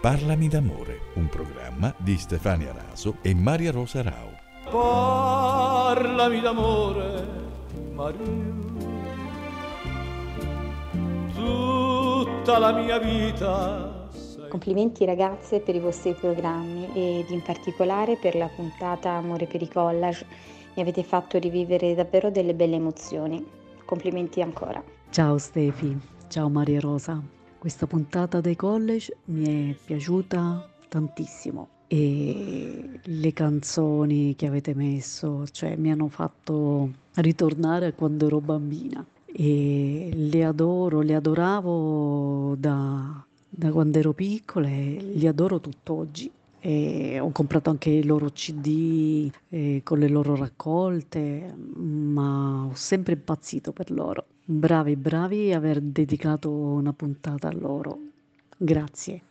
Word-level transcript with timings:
Parlami 0.00 0.48
d'amore, 0.48 0.98
un 1.16 1.28
programma 1.28 1.94
di 1.98 2.16
Stefania 2.16 2.72
Raso 2.72 3.18
e 3.20 3.34
Maria 3.34 3.70
Rosa 3.70 4.00
Rao. 4.00 4.30
Parlami 4.70 6.40
d'amore, 6.40 7.26
Maria. 7.92 8.24
Tutta 11.34 12.58
la 12.58 12.72
mia 12.72 12.98
vita. 12.98 14.08
Complimenti 14.48 15.04
ragazze 15.04 15.60
per 15.60 15.74
i 15.74 15.80
vostri 15.80 16.14
programmi 16.14 16.88
ed 16.94 17.28
in 17.28 17.42
particolare 17.42 18.16
per 18.16 18.36
la 18.36 18.48
puntata 18.48 19.10
Amore 19.10 19.44
per 19.44 19.60
i 19.60 19.68
collage. 19.68 20.24
Mi 20.76 20.80
avete 20.80 21.02
fatto 21.02 21.38
rivivere 21.38 21.94
davvero 21.94 22.30
delle 22.30 22.54
belle 22.54 22.76
emozioni. 22.76 23.46
Complimenti 23.84 24.40
ancora. 24.40 24.82
Ciao 25.10 25.36
Stefi, 25.36 25.94
ciao 26.28 26.48
Maria 26.48 26.80
Rosa. 26.80 27.38
Questa 27.60 27.86
puntata 27.86 28.40
dei 28.40 28.56
college 28.56 29.18
mi 29.26 29.72
è 29.72 29.74
piaciuta 29.84 30.66
tantissimo 30.88 31.68
e 31.88 33.00
le 33.02 33.32
canzoni 33.34 34.34
che 34.34 34.46
avete 34.46 34.72
messo, 34.72 35.46
cioè 35.46 35.76
mi 35.76 35.92
hanno 35.92 36.08
fatto 36.08 36.90
ritornare 37.16 37.88
a 37.88 37.92
quando 37.92 38.28
ero 38.28 38.40
bambina 38.40 39.04
e 39.26 40.08
le 40.10 40.42
adoro, 40.42 41.02
le 41.02 41.14
adoravo 41.14 42.56
da, 42.58 43.22
da 43.46 43.70
quando 43.70 43.98
ero 43.98 44.14
piccola 44.14 44.66
e 44.66 45.12
li 45.16 45.26
adoro 45.26 45.60
tutt'oggi. 45.60 46.30
E 46.60 47.20
ho 47.20 47.30
comprato 47.30 47.68
anche 47.68 47.90
i 47.90 48.04
loro 48.04 48.30
CD 48.30 49.30
eh, 49.50 49.82
con 49.84 49.98
le 49.98 50.08
loro 50.08 50.34
raccolte, 50.34 51.54
ma 51.76 52.68
ho 52.70 52.74
sempre 52.74 53.12
impazzito 53.12 53.72
per 53.72 53.90
loro. 53.90 54.24
Bravi, 54.52 54.96
bravi 54.96 55.52
aver 55.52 55.80
dedicato 55.80 56.50
una 56.50 56.92
puntata 56.92 57.46
a 57.46 57.52
loro. 57.52 57.96
Grazie. 58.56 59.22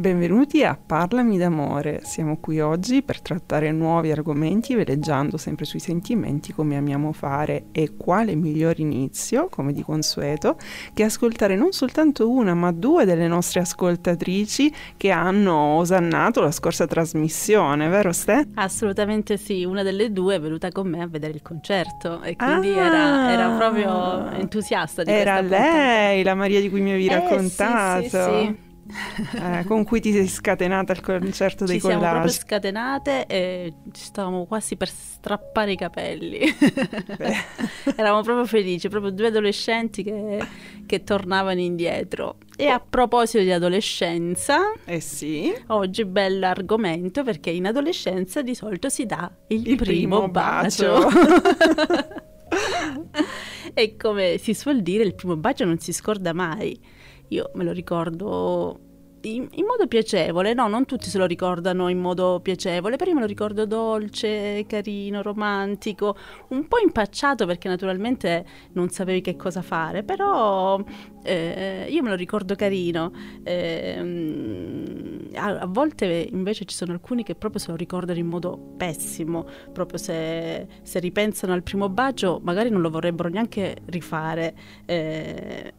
Benvenuti 0.00 0.64
a 0.64 0.78
Parlami 0.82 1.36
d'amore. 1.36 2.00
Siamo 2.04 2.38
qui 2.38 2.58
oggi 2.58 3.02
per 3.02 3.20
trattare 3.20 3.70
nuovi 3.70 4.10
argomenti 4.10 4.74
veleggiando 4.74 5.36
sempre 5.36 5.66
sui 5.66 5.78
sentimenti 5.78 6.54
come 6.54 6.78
amiamo 6.78 7.12
fare 7.12 7.64
e 7.70 7.96
quale 7.98 8.34
miglior 8.34 8.78
inizio, 8.80 9.48
come 9.50 9.74
di 9.74 9.82
consueto, 9.82 10.56
che 10.94 11.02
ascoltare 11.04 11.54
non 11.54 11.72
soltanto 11.72 12.30
una 12.30 12.54
ma 12.54 12.72
due 12.72 13.04
delle 13.04 13.28
nostre 13.28 13.60
ascoltatrici 13.60 14.72
che 14.96 15.10
hanno 15.10 15.54
osannato 15.76 16.40
la 16.40 16.50
scorsa 16.50 16.86
trasmissione, 16.86 17.86
vero 17.88 18.10
Ste? 18.12 18.48
Assolutamente 18.54 19.36
sì, 19.36 19.64
una 19.66 19.82
delle 19.82 20.12
due 20.12 20.36
è 20.36 20.40
venuta 20.40 20.70
con 20.70 20.88
me 20.88 21.02
a 21.02 21.06
vedere 21.08 21.34
il 21.34 21.42
concerto 21.42 22.22
e 22.22 22.36
quindi 22.36 22.68
Ah! 22.70 22.86
era, 22.86 23.30
era 23.32 23.48
proprio 23.54 24.30
entusiasta 24.30 25.02
di 25.02 25.10
Era 25.10 25.40
questa 25.40 25.56
puntata. 25.58 25.72
lei, 25.76 26.22
la 26.22 26.34
Maria 26.34 26.60
di 26.62 26.70
cui 26.70 26.80
mi 26.80 26.88
avevi 26.88 27.06
Eh, 27.08 27.12
raccontato. 27.16 28.02
sì, 28.02 28.08
sì, 28.08 28.16
sì. 28.16 28.68
Eh, 29.34 29.64
con 29.66 29.84
cui 29.84 30.00
ti 30.00 30.12
sei 30.12 30.26
scatenata 30.28 30.92
al 30.92 31.00
concerto 31.00 31.64
dei 31.64 31.76
Ci 31.76 31.80
siamo 31.82 31.98
proprio 32.00 32.20
collage. 32.20 32.38
scatenate 32.38 33.26
e 33.26 33.72
ci 33.92 34.02
stavamo 34.02 34.46
quasi 34.46 34.76
per 34.76 34.88
strappare 34.88 35.72
i 35.72 35.76
capelli. 35.76 36.40
Eravamo 37.96 38.22
proprio 38.22 38.44
felici, 38.46 38.88
proprio 38.88 39.10
due 39.12 39.28
adolescenti 39.28 40.02
che, 40.02 40.38
che 40.86 41.04
tornavano 41.04 41.60
indietro. 41.60 42.36
E 42.56 42.66
a 42.66 42.80
proposito 42.80 43.42
di 43.42 43.52
adolescenza, 43.52 44.58
Eh 44.84 45.00
sì. 45.00 45.52
oggi 45.68 46.04
bell'argomento 46.04 47.22
perché 47.22 47.50
in 47.50 47.66
adolescenza 47.66 48.42
di 48.42 48.54
solito 48.54 48.88
si 48.88 49.06
dà 49.06 49.30
il, 49.48 49.66
Il 49.68 49.76
primo, 49.76 50.16
primo 50.18 50.28
bacio. 50.28 50.98
bacio. 51.04 51.08
e 53.74 53.96
come 53.96 54.36
si 54.38 54.54
suol 54.54 54.82
dire, 54.82 55.04
il 55.04 55.14
primo 55.14 55.36
bacio 55.36 55.64
non 55.64 55.78
si 55.78 55.92
scorda 55.92 56.32
mai. 56.32 56.78
Io 57.30 57.50
me 57.54 57.64
lo 57.64 57.72
ricordo 57.72 58.80
in, 59.22 59.46
in 59.52 59.64
modo 59.66 59.86
piacevole, 59.86 60.54
no, 60.54 60.66
non 60.66 60.86
tutti 60.86 61.08
se 61.10 61.18
lo 61.18 61.26
ricordano 61.26 61.88
in 61.88 61.98
modo 61.98 62.40
piacevole, 62.40 62.96
però 62.96 63.10
io 63.10 63.16
me 63.16 63.22
lo 63.22 63.26
ricordo 63.28 63.66
dolce, 63.66 64.64
carino, 64.66 65.22
romantico, 65.22 66.16
un 66.48 66.66
po' 66.68 66.78
impacciato 66.78 67.46
perché 67.46 67.68
naturalmente 67.68 68.44
non 68.72 68.88
sapevi 68.88 69.20
che 69.20 69.36
cosa 69.36 69.62
fare, 69.62 70.02
però 70.02 70.82
eh, 71.22 71.86
io 71.90 72.02
me 72.02 72.08
lo 72.08 72.14
ricordo 72.16 72.54
carino. 72.54 73.12
Ehm, 73.44 75.28
a, 75.34 75.58
a 75.58 75.66
volte 75.66 76.06
invece 76.32 76.64
ci 76.64 76.74
sono 76.74 76.92
alcuni 76.92 77.22
che 77.22 77.34
proprio 77.34 77.60
se 77.60 77.70
lo 77.70 77.76
ricordano 77.76 78.18
in 78.18 78.26
modo 78.26 78.56
pessimo, 78.76 79.46
proprio 79.72 79.98
se, 79.98 80.66
se 80.82 80.98
ripensano 80.98 81.52
al 81.52 81.62
primo 81.62 81.88
bacio 81.88 82.40
magari 82.42 82.70
non 82.70 82.80
lo 82.80 82.90
vorrebbero 82.90 83.28
neanche 83.28 83.76
rifare. 83.86 84.54
eh, 84.86 85.72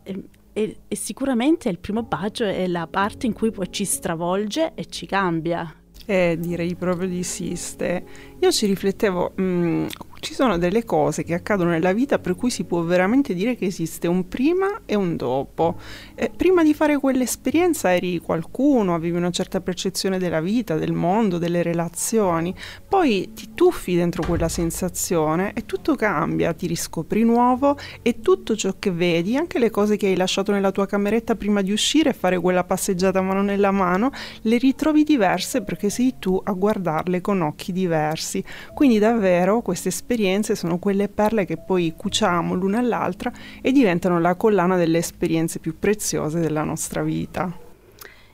e, 0.54 0.78
e- 0.88 0.96
sicuramente 0.96 1.70
il 1.70 1.80
primo 1.80 2.04
bacio 2.04 2.46
è 2.46 2.68
la 2.68 2.88
parte 2.88 3.26
in 3.26 3.34
cui 3.34 3.52
poi 3.52 3.72
ci 3.72 3.86
stravolge 3.86 4.74
e 4.76 4.86
ci 4.86 5.06
cambia. 5.06 5.76
Eh, 6.06 6.38
direi 6.40 6.76
proprio 6.76 7.08
di 7.08 7.24
sì, 7.24 7.56
Ste. 7.56 8.04
Io 8.44 8.52
ci 8.52 8.66
riflettevo, 8.66 9.34
mm, 9.40 9.86
ci 10.20 10.34
sono 10.34 10.58
delle 10.58 10.84
cose 10.84 11.24
che 11.24 11.36
accadono 11.36 11.72
nella 11.72 11.94
vita 11.94 12.18
per 12.18 12.36
cui 12.36 12.50
si 12.50 12.64
può 12.64 12.82
veramente 12.82 13.36
dire 13.36 13.56
che 13.56 13.66
esiste 13.66 14.08
un 14.08 14.28
prima 14.28 14.82
e 14.86 14.96
un 14.96 15.16
dopo. 15.16 15.78
Eh, 16.16 16.32
prima 16.36 16.64
di 16.64 16.74
fare 16.74 16.98
quell'esperienza 16.98 17.94
eri 17.94 18.20
qualcuno, 18.20 18.96
avevi 18.96 19.16
una 19.18 19.30
certa 19.30 19.62
percezione 19.62 20.18
della 20.18 20.42
vita, 20.42 20.76
del 20.76 20.92
mondo, 20.94 21.38
delle 21.38 21.62
relazioni, 21.62 22.54
poi 22.88 23.32
ti 23.34 23.54
tuffi 23.54 23.96
dentro 23.96 24.24
quella 24.26 24.50
sensazione 24.50 25.54
e 25.54 25.66
tutto 25.68 25.96
cambia, 25.96 26.54
ti 26.54 26.66
riscopri 26.66 27.24
nuovo 27.24 27.78
e 28.02 28.22
tutto 28.22 28.56
ciò 28.56 28.74
che 28.80 28.92
vedi, 28.92 29.38
anche 29.38 29.60
le 29.60 29.70
cose 29.70 29.98
che 29.98 30.08
hai 30.08 30.16
lasciato 30.16 30.52
nella 30.52 30.72
tua 30.72 30.88
cameretta 30.88 31.36
prima 31.36 31.62
di 31.62 31.72
uscire 31.72 32.10
e 32.10 32.14
fare 32.14 32.40
quella 32.40 32.64
passeggiata 32.64 33.22
mano 33.22 33.42
nella 33.44 33.72
mano, 33.72 34.12
le 34.42 34.58
ritrovi 34.58 35.04
diverse 35.04 35.62
perché 35.62 35.90
sei 35.90 36.16
tu 36.18 36.40
a 36.44 36.52
guardarle 36.54 37.22
con 37.22 37.42
occhi 37.42 37.72
diversi. 37.72 38.31
Quindi 38.74 39.00
davvero 39.00 39.62
queste 39.62 39.90
esperienze 39.90 40.56
sono 40.56 40.78
quelle 40.80 41.10
perle 41.10 41.46
che 41.46 41.58
poi 41.58 41.94
cuciamo 41.96 42.54
l'una 42.54 42.80
all'altra 42.80 43.32
e 43.62 43.72
diventano 43.72 44.20
la 44.20 44.36
collana 44.36 44.78
delle 44.78 45.00
esperienze 45.00 45.60
più 45.60 45.78
preziose 45.78 46.40
della 46.40 46.64
nostra 46.64 47.04
vita. 47.04 47.70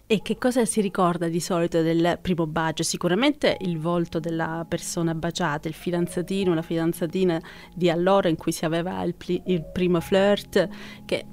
E 0.09 0.21
che 0.21 0.37
cosa 0.37 0.63
si 0.63 0.79
ricorda 0.79 1.27
di 1.27 1.41
solito 1.41 1.81
del 1.81 2.17
primo 2.21 2.47
bacio? 2.47 2.81
Sicuramente 2.81 3.57
il 3.59 3.77
volto 3.77 4.21
della 4.21 4.65
persona 4.65 5.13
baciata, 5.13 5.67
il 5.67 5.73
fidanzatino, 5.73 6.53
la 6.53 6.61
fidanzatina 6.61 7.41
di 7.75 7.89
allora 7.89 8.29
in 8.29 8.37
cui 8.37 8.53
si 8.53 8.63
aveva 8.63 9.03
il, 9.03 9.15
pli- 9.15 9.41
il 9.47 9.65
primo 9.65 9.99
flirt, 9.99 10.69
che 11.03 11.25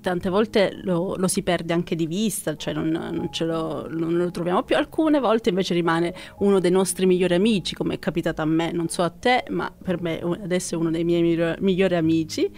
tante 0.00 0.28
volte 0.28 0.80
lo, 0.82 1.14
lo 1.16 1.28
si 1.28 1.42
perde 1.42 1.72
anche 1.72 1.94
di 1.94 2.06
vista, 2.06 2.56
cioè 2.56 2.74
non, 2.74 2.88
non 2.88 3.28
lo, 3.46 3.88
non 3.88 4.16
lo 4.16 4.30
troviamo 4.30 4.62
più. 4.62 4.76
Alcune 4.76 5.20
volte 5.20 5.50
invece 5.50 5.74
rimane 5.74 6.14
uno 6.38 6.58
dei 6.58 6.70
nostri 6.70 7.06
migliori 7.06 7.34
amici, 7.34 7.74
come 7.74 7.94
è 7.94 7.98
capitato 7.98 8.42
a 8.42 8.46
me, 8.46 8.72
non 8.72 8.88
so 8.88 9.02
a 9.02 9.10
te, 9.10 9.44
ma 9.50 9.72
per 9.82 10.00
me 10.00 10.20
adesso 10.20 10.74
è 10.74 10.78
uno 10.78 10.90
dei 10.90 11.04
miei 11.04 11.22
miglior- 11.22 11.60
migliori 11.60 11.96
amici. 11.96 12.50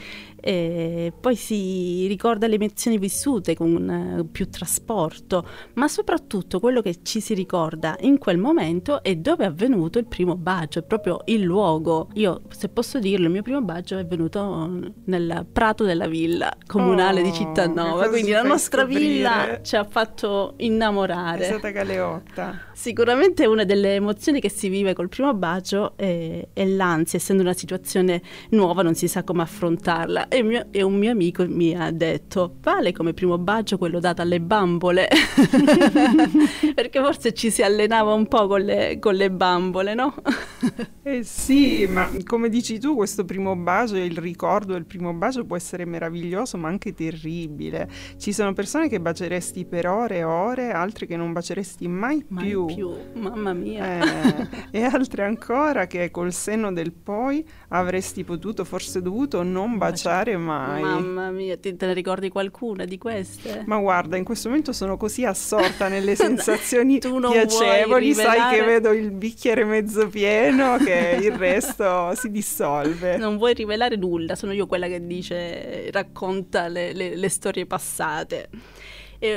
E 0.44 1.12
poi 1.20 1.36
si 1.36 2.06
ricorda 2.08 2.48
le 2.48 2.56
emozioni 2.56 2.98
vissute 2.98 3.54
con 3.54 3.88
eh, 4.18 4.24
più 4.24 4.48
trasporto, 4.50 5.46
ma 5.74 5.86
soprattutto 5.86 6.58
quello 6.58 6.80
che 6.82 6.98
ci 7.02 7.20
si 7.20 7.32
ricorda 7.32 7.96
in 8.00 8.18
quel 8.18 8.38
momento 8.38 9.02
è 9.04 9.14
dove 9.14 9.44
è 9.44 9.46
avvenuto 9.46 10.00
il 10.00 10.06
primo 10.06 10.34
bacio, 10.36 10.80
è 10.80 10.82
proprio 10.82 11.20
il 11.26 11.42
luogo. 11.42 12.08
Io, 12.14 12.42
se 12.48 12.68
posso 12.68 12.98
dirlo, 12.98 13.26
il 13.26 13.32
mio 13.32 13.42
primo 13.42 13.62
bacio 13.62 13.96
è 13.96 14.00
avvenuto 14.00 14.90
nel 15.04 15.46
prato 15.52 15.84
della 15.84 16.08
villa 16.08 16.52
comunale 16.66 17.20
Oh, 17.20 17.24
di 17.24 17.32
Cittanova, 17.32 18.08
quindi 18.08 18.30
la 18.32 18.42
nostra 18.42 18.82
scoprire? 18.82 19.00
villa 19.00 19.60
ci 19.62 19.76
ha 19.76 19.84
fatto 19.84 20.54
È 20.56 20.64
innamorare. 20.64 21.44
stata 21.44 21.68
Galeotta. 21.70 22.58
Sicuramente 22.72 23.46
una 23.46 23.62
delle 23.64 23.94
emozioni 23.94 24.40
che 24.40 24.50
si 24.50 24.68
vive 24.68 24.92
col 24.92 25.08
primo 25.08 25.32
bacio 25.34 25.92
è, 25.96 26.48
è 26.52 26.64
l'ansia, 26.66 27.18
essendo 27.18 27.42
una 27.42 27.52
situazione 27.52 28.20
nuova 28.50 28.82
non 28.82 28.94
si 28.94 29.06
sa 29.06 29.22
come 29.22 29.42
affrontarla. 29.42 30.28
E, 30.32 30.40
un 30.40 30.46
mio- 30.46 30.66
e 30.70 30.82
un 30.82 30.94
mio 30.96 31.10
amico 31.10 31.44
mi 31.46 31.74
ha 31.76 31.90
detto, 31.90 32.56
vale 32.62 32.92
come 32.92 33.12
primo 33.12 33.36
bacio 33.36 33.76
quello 33.76 34.00
dato 34.00 34.22
alle 34.22 34.40
bambole? 34.40 35.06
Perché 36.74 37.00
forse 37.00 37.34
ci 37.34 37.50
si 37.50 37.62
allenava 37.62 38.12
un 38.14 38.26
po' 38.26 38.46
con 38.46 38.62
le, 38.62 38.98
con 38.98 39.14
le 39.14 39.30
bambole, 39.30 39.94
no? 39.94 40.14
Eh 41.04 41.24
sì, 41.24 41.84
ma 41.90 42.08
come 42.24 42.48
dici 42.48 42.78
tu, 42.78 42.94
questo 42.94 43.24
primo 43.24 43.56
bacio 43.56 43.96
e 43.96 44.04
il 44.04 44.16
ricordo 44.16 44.74
del 44.74 44.84
primo 44.84 45.12
bacio 45.12 45.44
può 45.44 45.56
essere 45.56 45.84
meraviglioso, 45.84 46.56
ma 46.56 46.68
anche 46.68 46.94
terribile. 46.94 47.88
Ci 48.16 48.32
sono 48.32 48.52
persone 48.52 48.88
che 48.88 49.00
baceresti 49.00 49.64
per 49.64 49.88
ore 49.88 50.18
e 50.18 50.22
ore, 50.22 50.70
altre 50.70 51.06
che 51.06 51.16
non 51.16 51.32
baceresti 51.32 51.88
mai, 51.88 52.24
Mai 52.28 52.46
più. 52.46 52.66
più, 52.66 52.90
mamma 53.14 53.52
mia. 53.52 53.98
Eh, 53.98 54.48
e 54.70 54.84
altre 54.84 55.24
ancora 55.24 55.88
che 55.88 56.12
col 56.12 56.32
senno 56.32 56.72
del 56.72 56.92
poi 56.92 57.44
avresti 57.70 58.22
potuto, 58.22 58.64
forse 58.64 59.02
dovuto, 59.02 59.42
non 59.42 59.78
baciare 59.78 60.21
mai. 60.36 60.82
Mamma 60.82 61.30
mia, 61.30 61.56
te 61.56 61.74
ne 61.78 61.92
ricordi 61.92 62.28
qualcuna 62.28 62.84
di 62.84 62.98
queste? 62.98 63.62
Ma 63.66 63.78
guarda, 63.78 64.16
in 64.16 64.24
questo 64.24 64.48
momento 64.48 64.72
sono 64.72 64.96
così 64.96 65.24
assorta 65.24 65.88
nelle 65.88 66.14
sensazioni 66.16 66.98
Tu 66.98 67.18
non 67.18 67.32
vuoi 67.32 67.46
piacevoli, 67.46 68.14
sai 68.14 68.54
che 68.54 68.64
vedo 68.64 68.92
il 68.92 69.10
bicchiere 69.10 69.64
mezzo 69.64 70.08
pieno, 70.08 70.76
che 70.78 71.18
il 71.20 71.32
resto 71.32 72.14
si 72.14 72.30
dissolve. 72.30 73.16
Non 73.22 73.36
vuoi 73.36 73.54
rivelare 73.54 73.96
nulla, 73.96 74.34
sono 74.34 74.52
io 74.52 74.66
quella 74.66 74.86
che 74.86 75.04
dice, 75.06 75.90
racconta 75.90 76.68
le, 76.68 76.92
le- 76.92 77.16
le 77.16 77.28
storie 77.28 77.66
passate. 77.66 78.48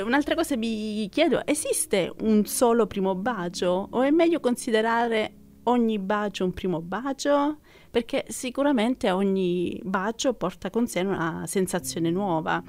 Un'altra 0.04 0.34
cosa 0.34 0.58
mi 0.58 1.08
chiedo, 1.12 1.42
esiste 1.46 2.12
un 2.22 2.46
solo 2.46 2.88
primo 2.88 3.14
bacio 3.14 3.88
o 3.92 4.02
è 4.02 4.10
meglio 4.10 4.40
considerare 4.40 5.32
ogni 5.66 6.00
bacio 6.00 6.44
un 6.44 6.54
primo 6.54 6.82
bacio? 6.82 7.60
Perché 7.96 8.26
sicuramente 8.28 9.10
ogni 9.10 9.80
bacio 9.82 10.34
porta 10.34 10.70
con 10.70 10.86
sé 10.86 11.00
una 11.00 11.46
sensazione 11.48 12.10
nuova 12.10 12.62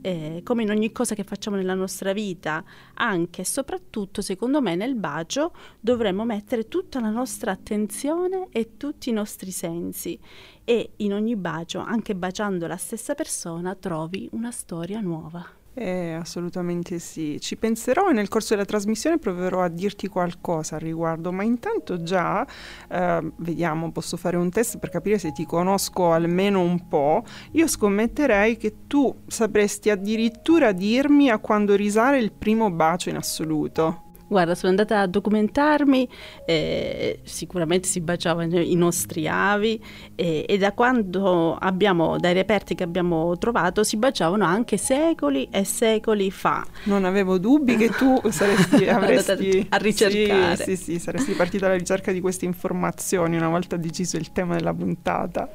eh, 0.00 0.40
come 0.42 0.62
in 0.62 0.70
ogni 0.70 0.92
cosa 0.92 1.14
che 1.14 1.24
facciamo 1.24 1.56
nella 1.56 1.74
nostra 1.74 2.14
vita, 2.14 2.64
anche 2.94 3.42
e 3.42 3.44
soprattutto, 3.44 4.22
secondo 4.22 4.62
me, 4.62 4.74
nel 4.74 4.94
bacio 4.94 5.52
dovremmo 5.78 6.24
mettere 6.24 6.68
tutta 6.68 7.00
la 7.00 7.10
nostra 7.10 7.50
attenzione 7.50 8.48
e 8.50 8.78
tutti 8.78 9.10
i 9.10 9.12
nostri 9.12 9.50
sensi 9.50 10.18
e 10.64 10.92
in 10.96 11.12
ogni 11.12 11.36
bacio, 11.36 11.80
anche 11.80 12.16
baciando 12.16 12.66
la 12.66 12.78
stessa 12.78 13.12
persona, 13.12 13.74
trovi 13.74 14.26
una 14.32 14.50
storia 14.50 15.00
nuova. 15.00 15.61
Eh, 15.74 16.12
assolutamente 16.12 16.98
sì. 16.98 17.40
Ci 17.40 17.56
penserò 17.56 18.10
e 18.10 18.12
nel 18.12 18.28
corso 18.28 18.54
della 18.54 18.66
trasmissione 18.66 19.18
proverò 19.18 19.62
a 19.62 19.68
dirti 19.68 20.06
qualcosa 20.06 20.74
al 20.74 20.82
riguardo, 20.82 21.32
ma 21.32 21.44
intanto 21.44 22.02
già 22.02 22.46
eh, 22.88 23.32
vediamo, 23.36 23.90
posso 23.90 24.18
fare 24.18 24.36
un 24.36 24.50
test 24.50 24.78
per 24.78 24.90
capire 24.90 25.18
se 25.18 25.32
ti 25.32 25.46
conosco 25.46 26.12
almeno 26.12 26.60
un 26.60 26.88
po'. 26.88 27.24
Io 27.52 27.66
scommetterei 27.66 28.58
che 28.58 28.86
tu 28.86 29.22
sapresti 29.26 29.88
addirittura 29.88 30.72
dirmi 30.72 31.30
a 31.30 31.38
quando 31.38 31.74
risale 31.74 32.18
il 32.18 32.32
primo 32.32 32.70
bacio 32.70 33.08
in 33.08 33.16
assoluto. 33.16 34.10
Guarda, 34.32 34.54
sono 34.54 34.70
andata 34.70 35.00
a 35.00 35.06
documentarmi, 35.06 36.08
eh, 36.46 37.20
sicuramente 37.22 37.86
si 37.86 38.00
baciavano 38.00 38.58
i 38.60 38.74
nostri 38.76 39.28
avi 39.28 39.78
eh, 40.14 40.46
e 40.48 40.56
da 40.56 40.72
quando 40.72 41.54
abbiamo, 41.54 42.18
dai 42.18 42.32
reperti 42.32 42.74
che 42.74 42.82
abbiamo 42.82 43.36
trovato, 43.36 43.84
si 43.84 43.98
baciavano 43.98 44.42
anche 44.42 44.78
secoli 44.78 45.48
e 45.50 45.64
secoli 45.64 46.30
fa. 46.30 46.64
Non 46.84 47.04
avevo 47.04 47.36
dubbi 47.36 47.76
che 47.76 47.90
tu 47.90 48.18
saresti, 48.32 48.88
avresti... 48.88 49.66
a 49.68 49.76
ricercare. 49.76 50.56
Sì, 50.56 50.76
sì, 50.76 50.92
sì, 50.94 50.98
saresti 50.98 51.32
partita 51.32 51.66
alla 51.66 51.76
ricerca 51.76 52.10
di 52.10 52.22
queste 52.22 52.46
informazioni 52.46 53.36
una 53.36 53.50
volta 53.50 53.76
deciso 53.76 54.16
il 54.16 54.32
tema 54.32 54.54
della 54.54 54.72
puntata. 54.72 55.46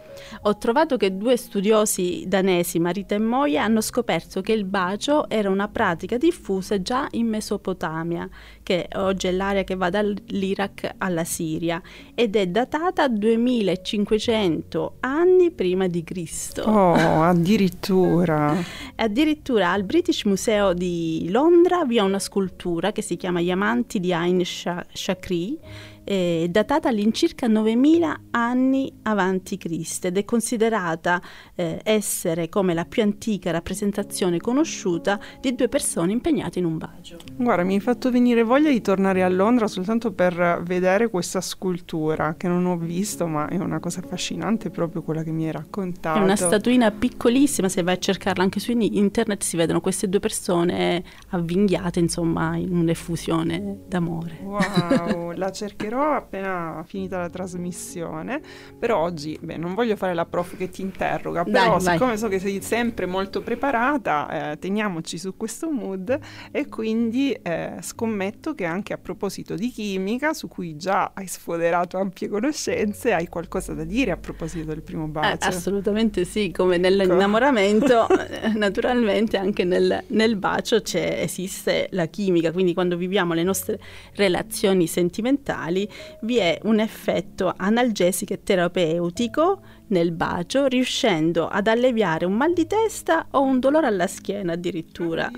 Ho 0.44 0.56
trovato 0.59 0.97
che 0.97 1.18
due 1.18 1.35
studiosi 1.35 2.25
danesi, 2.27 2.77
Marita 2.77 3.15
e 3.15 3.19
Moia, 3.19 3.63
hanno 3.63 3.81
scoperto 3.81 4.41
che 4.41 4.51
il 4.51 4.65
bacio 4.65 5.27
era 5.30 5.50
una 5.50 5.68
pratica 5.68 6.18
diffusa 6.18 6.80
già 6.80 7.07
in 7.12 7.25
Mesopotamia 7.27 8.30
che 8.68 8.90
oggi 8.96 9.28
è 9.28 9.31
l'area 9.31 9.64
che 9.64 9.75
va 9.75 9.90
dall'Iraq 9.90 10.96
alla 10.98 11.24
Siria 11.24 11.81
ed 12.14 12.36
è 12.36 12.48
datata 12.48 13.08
2500 13.08 14.96
anni 15.00 15.52
prima 15.52 15.88
di 15.88 16.04
Cristo. 16.04 16.64
Oh, 16.64 17.24
addirittura. 17.24 18.54
addirittura 18.96 19.72
al 19.72 19.86
British 19.86 20.25
Museum 20.25 20.74
di 20.74 21.28
Londra 21.30 21.86
vi 21.86 21.96
è 21.96 22.02
una 22.02 22.19
scultura 22.19 22.92
che 22.92 23.02
si 23.02 23.16
chiama 23.16 23.40
Gli 23.40 23.52
amanti 23.52 24.02
di 24.02 24.12
Ain 24.12 24.44
Shakri 24.44 25.58
eh, 26.07 26.48
datata 26.50 26.88
all'incirca 26.88 27.48
9000 27.48 28.21
anni 28.31 28.92
avanti 29.04 29.57
Cristo 29.57 30.07
ed 30.07 30.18
è 30.18 30.24
considerata 30.24 31.21
eh, 31.54 31.81
essere 31.83 32.48
come 32.48 32.74
la 32.74 32.86
più 32.86 33.01
antica 33.01 33.51
rappresentazione 33.51 34.39
conosciuta 34.39 35.19
di 35.42 35.54
due 35.54 35.68
persone 35.68 36.13
impegnate 36.13 36.59
in 36.59 36.65
un 36.65 36.77
bacio. 36.77 37.18
Guarda, 37.36 37.63
mi 37.63 37.74
hai 37.74 37.81
fatto 37.81 38.09
venire 38.09 38.44
voglia 38.44 38.69
di 38.69 38.80
tornare 38.80 39.21
a 39.21 39.27
Londra 39.27 39.68
soltanto 39.68 40.13
per 40.13 40.62
vedere 40.63 41.09
questa 41.09 41.42
scultura 41.42 42.36
che 42.38 42.48
non 42.48 42.65
ho 42.65 42.77
visto, 42.77 43.27
ma 43.27 43.50
è 43.50 43.57
una 43.57 43.80
cosa 43.80 44.00
affascinante 44.00 44.69
proprio 44.69 45.01
quella 45.01 45.24
che 45.24 45.31
mi 45.31 45.45
hai 45.45 45.51
raccontato. 45.51 46.19
È 46.19 46.21
una 46.21 46.38
statuina 46.38 46.89
piccolissima, 46.92 47.68
se 47.68 47.83
vai 47.83 47.95
a 47.95 48.00
cercarla 48.00 48.44
anche 48.44 48.62
su 48.62 48.71
internet 48.71 49.44
si 49.44 49.57
vedono 49.57 49.81
queste 49.81 50.07
due 50.07 50.21
persone 50.21 51.04
avvinghiate, 51.31 52.00
insomma, 52.00 52.56
in 52.56 52.74
un'effusione 52.74 53.80
d'amore. 53.88 54.39
Wow, 54.42 55.31
la 55.31 55.51
cercherò 55.51 55.96
farò 55.97 56.15
appena 56.15 56.83
finita 56.85 57.17
la 57.17 57.29
trasmissione. 57.29 58.41
Però 58.77 58.99
oggi, 58.99 59.38
beh, 59.41 59.57
non 59.57 59.73
voglio 59.73 59.95
fare 59.95 60.13
la 60.13 60.25
prof 60.25 60.55
che 60.55 60.69
ti 60.69 60.81
interroga, 60.81 61.44
però 61.44 61.77
Dai, 61.77 61.81
siccome 61.81 62.11
vai. 62.11 62.17
so 62.17 62.27
che 62.27 62.39
sei 62.39 62.61
sempre 62.61 63.05
molto 63.05 63.41
preparata, 63.41 64.51
eh, 64.51 64.59
teniamoci 64.59 65.17
su 65.17 65.35
questo 65.35 65.69
mood 65.69 66.17
e 66.51 66.67
quindi 66.67 67.31
eh, 67.31 67.77
scommetto 67.81 68.53
che 68.53 68.65
anche 68.65 68.94
a 68.94 68.97
proposito 68.97 69.55
di 69.55 69.69
chimica, 69.69 70.33
su 70.33 70.47
cui 70.47 70.77
già 70.77 71.11
hai 71.13 71.27
sfoderato 71.27 71.97
ampie 71.97 72.27
conoscenze, 72.27 73.13
hai 73.13 73.27
qualcosa 73.27 73.73
da 73.73 73.83
dire 73.83 74.11
a 74.11 74.17
proposito 74.17 74.65
del 74.65 74.83
primo 74.83 75.07
bacio. 75.07 75.45
Eh, 75.45 75.49
assolutamente 75.49 76.25
sì, 76.25 76.51
come 76.51 76.77
nell'innamoramento, 76.77 78.07
ecco. 78.09 78.57
naturalmente 78.57 79.38
anche 79.38 79.63
nel, 79.63 80.03
nel 80.07 80.35
bacio 80.35 80.81
esiste 80.83 81.88
la 81.91 82.05
chimica, 82.05 82.51
quindi 82.51 82.73
quando 82.73 82.97
viviamo 82.97 83.33
le 83.33 83.44
nostre 83.44 83.79
relazioni 84.15 84.88
sentimentali 84.88 85.87
vi 86.22 86.38
è 86.38 86.60
un 86.63 86.80
effetto 86.80 87.54
analgesico 87.56 88.34
e 88.34 88.44
terapeutico 88.44 89.62
nel 89.88 90.12
bacio, 90.12 90.68
riuscendo 90.68 91.48
ad 91.48 91.68
alleviare 91.68 92.25
un 92.25 92.34
mal 92.34 92.54
di 92.54 92.68
testa 92.68 93.28
o 93.31 93.42
un 93.42 93.60
dolore 93.60 93.88
alla 93.88 94.07
schiena 94.07 94.54
addirittura. 94.54 95.31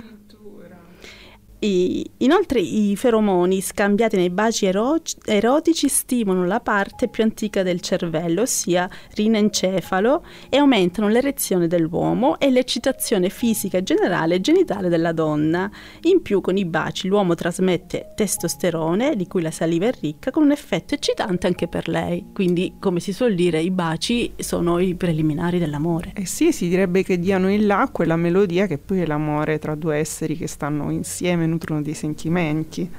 I, 1.61 2.09
inoltre 2.17 2.61
i 2.61 2.95
feromoni 2.95 3.59
scambiati 3.59 4.15
nei 4.15 4.29
baci 4.29 4.65
ero- 4.65 5.01
erotici 5.25 5.89
stimolano 5.89 6.45
la 6.45 6.61
parte 6.61 7.09
più 7.09 7.21
antica 7.21 7.63
del 7.63 7.81
cervello, 7.81 8.43
ossia 8.43 8.89
rinencefalo, 9.15 10.23
e 10.47 10.55
aumentano 10.55 11.09
l'erezione 11.09 11.67
dell'uomo 11.67 12.39
e 12.39 12.49
l'eccitazione 12.49 13.29
fisica 13.29 13.83
generale 13.83 14.35
e 14.35 14.41
genitale 14.41 14.87
della 14.87 15.11
donna. 15.11 15.69
In 16.03 16.21
più 16.21 16.39
con 16.39 16.55
i 16.55 16.63
baci 16.63 17.09
l'uomo 17.09 17.35
trasmette 17.35 18.13
testosterone, 18.15 19.17
di 19.17 19.27
cui 19.27 19.41
la 19.41 19.51
saliva 19.51 19.87
è 19.87 19.91
ricca, 19.99 20.31
con 20.31 20.43
un 20.43 20.51
effetto 20.51 20.93
eccitante 20.93 21.45
anche 21.47 21.67
per 21.67 21.89
lei. 21.89 22.27
Quindi, 22.33 22.75
come 22.79 23.01
si 23.01 23.11
suol 23.11 23.35
dire, 23.35 23.59
i 23.59 23.71
baci 23.71 24.31
sono 24.37 24.79
i 24.79 24.95
preliminari 24.95 25.59
dell'amore. 25.59 26.13
Eh 26.15 26.25
sì, 26.25 26.53
si 26.53 26.69
direbbe 26.69 27.03
che 27.03 27.19
diano 27.19 27.51
il 27.51 27.65
là 27.65 27.89
quella 27.91 28.15
melodia 28.15 28.65
che 28.65 28.77
poi 28.77 29.01
è 29.01 29.05
l'amore 29.05 29.59
tra 29.59 29.75
due 29.75 29.97
esseri 29.97 30.37
che 30.37 30.47
stanno 30.47 30.89
insieme 30.91 31.47
nutrono 31.49 31.81
dei 31.81 31.93
sentimenti. 31.93 32.89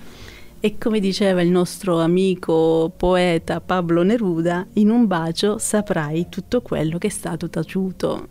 E 0.61 0.77
come 0.77 1.01
diceva 1.01 1.41
il 1.41 1.49
nostro 1.49 2.01
amico 2.01 2.93
poeta 2.95 3.63
Pablo 3.63 4.03
Neruda, 4.03 4.67
in 4.75 4.91
un 4.91 5.07
bacio 5.07 5.57
saprai 5.57 6.27
tutto 6.29 6.61
quello 6.61 6.99
che 6.99 7.07
è 7.07 7.11
stato 7.11 7.49
taciuto 7.49 8.27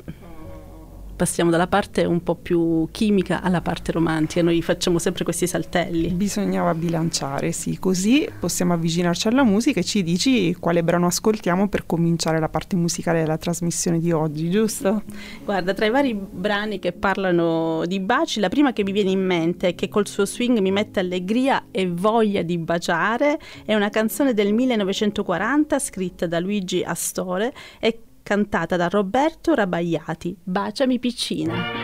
passiamo 1.20 1.52
dalla 1.52 1.68
parte 1.68 2.06
un 2.06 2.24
po' 2.24 2.36
più 2.36 2.88
chimica 2.92 3.42
alla 3.42 3.60
parte 3.60 3.92
romantica, 3.92 4.42
noi 4.42 4.62
facciamo 4.62 5.00
sempre 5.00 5.26
questi 5.26 5.48
saltelli. 5.48 6.14
Bisognava 6.14 6.74
bilanciare, 6.74 7.52
sì, 7.52 7.78
così 7.78 8.26
possiamo 8.40 8.72
avvicinarci 8.72 9.28
alla 9.28 9.44
musica 9.44 9.82
e 9.82 9.84
ci 9.84 10.02
dici 10.02 10.56
quale 10.56 10.82
brano 10.82 11.08
ascoltiamo 11.08 11.68
per 11.68 11.86
cominciare 11.86 12.40
la 12.40 12.48
parte 12.48 12.78
musicale 12.78 13.20
della 13.20 13.38
trasmissione 13.38 14.00
di 14.00 14.14
oggi, 14.14 14.50
giusto? 14.50 15.04
Guarda, 15.44 15.74
tra 15.74 15.88
i 15.88 15.90
vari 15.90 16.14
brani 16.16 16.80
che 16.80 16.94
parlano 16.94 17.84
di 17.86 18.00
baci, 18.00 18.40
la 18.40 18.48
prima 18.48 18.72
che 18.72 18.86
mi 18.86 18.94
viene 18.94 19.12
in 19.12 19.26
mente 19.26 19.68
e 19.68 19.76
che 19.76 19.90
col 19.90 20.08
suo 20.08 20.26
swing 20.26 20.60
mi 20.60 20.72
mette 20.72 21.02
allegria 21.02 21.66
e 21.70 21.86
voglia 21.90 22.44
di 22.44 22.58
baciare 22.58 23.38
è 23.66 23.76
una 23.76 23.90
canzone 23.90 24.34
del 24.34 24.54
1940 24.54 25.80
scritta 25.80 26.28
da 26.28 26.40
Luigi 26.40 26.82
Astore 26.82 27.54
e 27.82 28.04
cantata 28.30 28.78
da 28.78 28.88
Roberto 28.90 29.56
Rabagliati. 29.56 30.38
Baciami 30.44 31.00
piccina. 31.00 31.80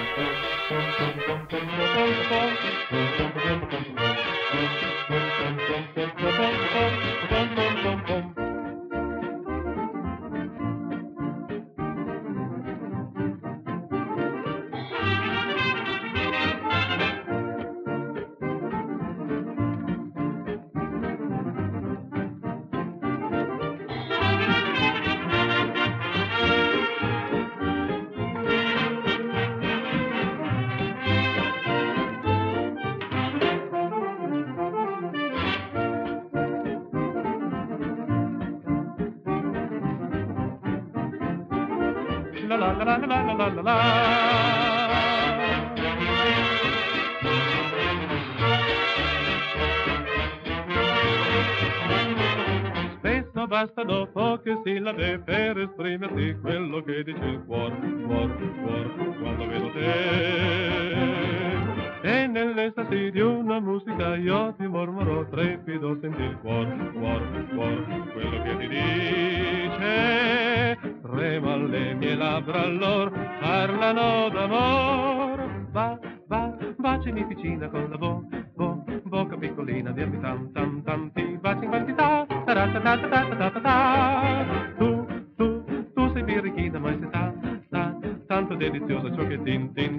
Basta 53.47 53.83
dopo 53.83 54.39
che 54.43 54.59
si 54.63 54.73
sillabe 54.73 55.19
per 55.19 55.59
esprimerti 55.59 56.35
quello 56.41 56.81
che 56.83 57.03
dice 57.03 57.23
il 57.25 57.43
cuore, 57.45 57.75
cuore, 58.05 58.35
cuore, 58.61 58.89
quando 59.19 59.47
vedo 59.47 59.69
te 59.71 59.83
E 62.01 62.27
nell'estasi 62.27 63.11
di 63.11 63.19
una 63.21 63.59
musica 63.59 64.15
io 64.15 64.53
ti 64.57 64.65
mormorò 64.65 65.25
trepido 65.27 65.95
senti 66.01 66.21
il 66.23 66.37
cuore, 66.41 66.75
cuore, 66.93 67.45
cuore, 67.53 67.85
quello 68.13 68.41
che 68.41 68.57
ti 68.57 68.67
dice. 68.67 70.77
Trema 71.01 71.55
le 71.55 71.93
mie 71.93 72.15
labbra 72.15 72.63
allor, 72.63 73.11
parlano 73.39 74.29
d'amor. 74.29 75.67
Va, 75.71 75.99
va, 76.27 76.57
bacimi 76.77 77.23
vicina 77.25 77.67
ta 82.97 83.09
ta 83.09 83.25
ta 83.25 83.35
ta 83.35 83.49
ta 83.49 83.59
ta 83.59 84.45
Tu, 84.77 85.05
tu, 85.37 85.63
tu 85.93 86.11
sei 86.13 86.23
birichina, 86.23 86.79
ma 86.79 86.89
sei 86.89 87.09
ta, 87.09 87.33
ta, 87.69 87.95
tanto 88.27 88.55
deliziosa 88.55 89.13
ciò 89.13 89.27
che 89.27 89.41
ti 89.43 89.53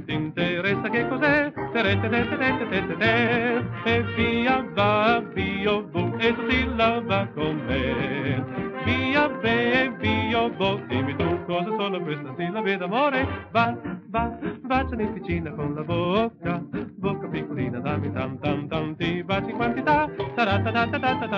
interessa 0.06 0.88
che 0.88 1.08
cos'è? 1.08 1.52
Tere, 1.72 2.00
te, 2.00 2.08
te, 2.08 2.28
te, 2.28 2.36
te, 2.36 2.68
te, 2.68 2.86
te, 2.86 2.96
te, 2.96 3.64
e 3.84 4.02
via 4.14 4.64
va, 4.72 5.22
via 5.34 5.80
bu, 5.80 6.14
e 6.18 6.34
tu 6.34 6.46
ti 6.46 6.64
lava 6.74 7.28
con 7.34 7.60
me. 7.66 8.44
Via 8.84 9.28
be, 9.28 9.94
via 9.98 10.48
bu, 10.48 10.80
dimmi 10.86 11.16
tu 11.16 11.44
cosa 11.44 11.70
sono 11.76 12.00
questa? 12.00 12.34
Sillabe 12.36 12.76
d'amore, 12.76 13.26
va, 13.50 13.76
va, 14.08 14.38
baciami 14.62 15.02
in 15.02 15.12
piscina 15.12 15.50
con 15.52 15.74
la 15.74 15.82
bocca, 15.82 16.62
bocca 16.96 17.26
piccolina, 17.28 17.78
dammi 17.78 18.12
tam 18.12 18.38
tam 18.38 18.68
tam, 18.68 18.96
ti 18.96 19.22
baci 19.22 19.50
in 19.50 19.56
quantità, 19.56 20.08
ta 20.34 20.44
ta 20.44 20.60
ta 20.60 20.86
ta 20.86 20.98
ta 20.98 21.28
ta 21.28 21.35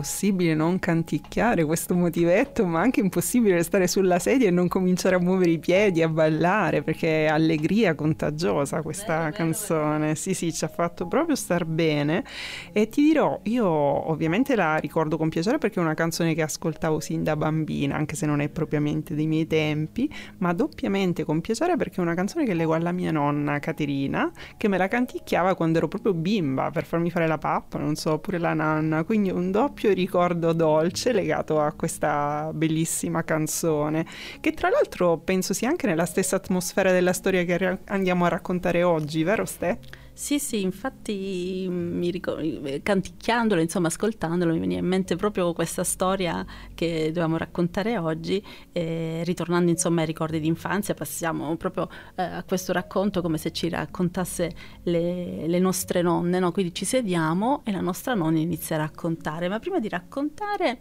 Impossibile 0.00 0.54
non 0.54 0.78
canticchiare 0.78 1.62
questo 1.66 1.94
motivetto, 1.94 2.64
ma 2.64 2.80
anche 2.80 3.00
impossibile 3.00 3.56
restare 3.56 3.86
sulla 3.86 4.18
sedia 4.18 4.48
e 4.48 4.50
non 4.50 4.66
cominciare 4.66 5.16
a 5.16 5.18
muovere 5.18 5.50
i 5.50 5.58
piedi, 5.58 6.00
a 6.00 6.08
ballare, 6.08 6.82
perché 6.82 7.26
è 7.26 7.28
allegria 7.28 7.94
contagiosa 7.94 8.80
questa 8.80 9.24
vero, 9.24 9.36
canzone. 9.36 10.14
Sì, 10.14 10.32
sì, 10.32 10.54
ci 10.54 10.64
ha 10.64 10.68
fatto 10.68 11.06
proprio 11.06 11.36
star 11.36 11.66
bene. 11.66 12.24
E 12.72 12.88
ti 12.88 13.02
dirò, 13.02 13.40
io 13.42 13.68
ovviamente 13.68 14.56
la 14.56 14.76
ricordo 14.76 15.18
con 15.18 15.28
piacere 15.28 15.58
perché 15.58 15.80
è 15.80 15.82
una 15.82 15.92
canzone 15.92 16.32
che 16.32 16.40
ascoltavo 16.40 16.98
sin 16.98 17.22
da 17.22 17.36
bambina, 17.36 17.94
anche 17.94 18.16
se 18.16 18.24
non 18.24 18.40
è 18.40 18.48
propriamente 18.48 19.14
dei 19.14 19.26
miei 19.26 19.46
tempi, 19.46 20.10
ma 20.38 20.54
doppiamente 20.54 21.24
con 21.24 21.42
piacere 21.42 21.76
perché 21.76 21.96
è 21.96 22.00
una 22.00 22.14
canzone 22.14 22.46
che 22.46 22.54
leggo 22.54 22.72
alla 22.72 22.92
mia 22.92 23.10
nonna 23.10 23.58
Caterina, 23.58 24.32
che 24.56 24.66
me 24.66 24.78
la 24.78 24.88
canticchiava 24.88 25.54
quando 25.54 25.76
ero 25.76 25.88
proprio 25.88 26.14
bimba 26.14 26.70
per 26.70 26.86
farmi 26.86 27.10
fare 27.10 27.26
la 27.26 27.36
pappa, 27.36 27.76
non 27.76 27.96
so, 27.96 28.12
oppure 28.12 28.38
la 28.38 28.54
nanna. 28.54 29.04
Quindi 29.04 29.30
un 29.30 29.50
doppio 29.50 29.88
ricordo 29.94 30.52
dolce 30.52 31.12
legato 31.12 31.60
a 31.60 31.72
questa 31.72 32.50
bellissima 32.52 33.22
canzone, 33.24 34.06
che 34.40 34.52
tra 34.52 34.68
l'altro 34.68 35.18
penso 35.18 35.54
sia 35.54 35.68
anche 35.68 35.86
nella 35.86 36.06
stessa 36.06 36.36
atmosfera 36.36 36.92
della 36.92 37.12
storia 37.12 37.44
che 37.44 37.78
andiamo 37.86 38.24
a 38.24 38.28
raccontare 38.28 38.82
oggi, 38.82 39.22
vero 39.22 39.44
Ste? 39.44 39.78
Sì, 40.20 40.38
sì, 40.38 40.60
infatti 40.60 41.66
mi 41.70 42.10
ricor- 42.10 42.82
canticchiandolo, 42.82 43.58
insomma 43.62 43.86
ascoltandolo, 43.86 44.52
mi 44.52 44.58
veniva 44.60 44.80
in 44.80 44.86
mente 44.86 45.16
proprio 45.16 45.54
questa 45.54 45.82
storia 45.82 46.44
che 46.74 47.06
dovevamo 47.06 47.38
raccontare 47.38 47.96
oggi, 47.96 48.44
e 48.70 49.22
ritornando 49.24 49.70
insomma 49.70 50.02
ai 50.02 50.06
ricordi 50.06 50.38
di 50.38 50.46
infanzia, 50.46 50.92
passiamo 50.92 51.56
proprio 51.56 51.88
eh, 52.16 52.22
a 52.22 52.44
questo 52.44 52.74
racconto 52.74 53.22
come 53.22 53.38
se 53.38 53.50
ci 53.50 53.70
raccontasse 53.70 54.50
le, 54.82 55.46
le 55.48 55.58
nostre 55.58 56.02
nonne, 56.02 56.38
no? 56.38 56.52
quindi 56.52 56.74
ci 56.74 56.84
sediamo 56.84 57.62
e 57.64 57.72
la 57.72 57.80
nostra 57.80 58.12
nonna 58.12 58.38
inizia 58.40 58.76
a 58.76 58.80
raccontare, 58.80 59.48
ma 59.48 59.58
prima 59.58 59.78
di 59.78 59.88
raccontare, 59.88 60.76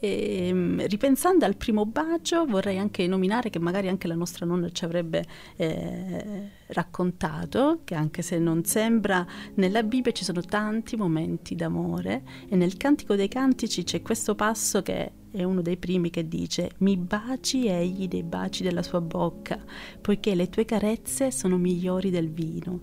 ehm, 0.00 0.86
ripensando 0.86 1.44
al 1.44 1.56
primo 1.56 1.86
bacio, 1.86 2.44
vorrei 2.44 2.78
anche 2.78 3.06
nominare 3.06 3.50
che 3.50 3.58
magari 3.58 3.88
anche 3.88 4.08
la 4.08 4.14
nostra 4.14 4.46
nonna 4.46 4.70
ci 4.70 4.84
avrebbe 4.84 5.24
eh, 5.56 6.50
raccontato, 6.68 7.80
che 7.84 7.94
anche 7.94 8.22
se 8.22 8.38
non 8.38 8.64
sembra, 8.64 9.26
nella 9.54 9.82
Bibbia 9.82 10.12
ci 10.12 10.24
sono 10.24 10.42
tanti 10.42 10.96
momenti 10.96 11.54
d'amore 11.54 12.22
e 12.48 12.56
nel 12.56 12.76
Cantico 12.76 13.14
dei 13.14 13.28
Cantici 13.28 13.84
c'è 13.84 14.02
questo 14.02 14.34
passo 14.34 14.82
che 14.82 15.12
è 15.30 15.42
uno 15.42 15.60
dei 15.60 15.76
primi 15.76 16.08
che 16.08 16.26
dice 16.26 16.70
mi 16.78 16.96
baci 16.96 17.66
egli 17.66 18.08
dei 18.08 18.22
baci 18.22 18.62
della 18.62 18.82
sua 18.82 19.00
bocca, 19.00 19.62
poiché 20.00 20.34
le 20.34 20.48
tue 20.48 20.64
carezze 20.64 21.30
sono 21.30 21.58
migliori 21.58 22.10
del 22.10 22.30
vino. 22.30 22.80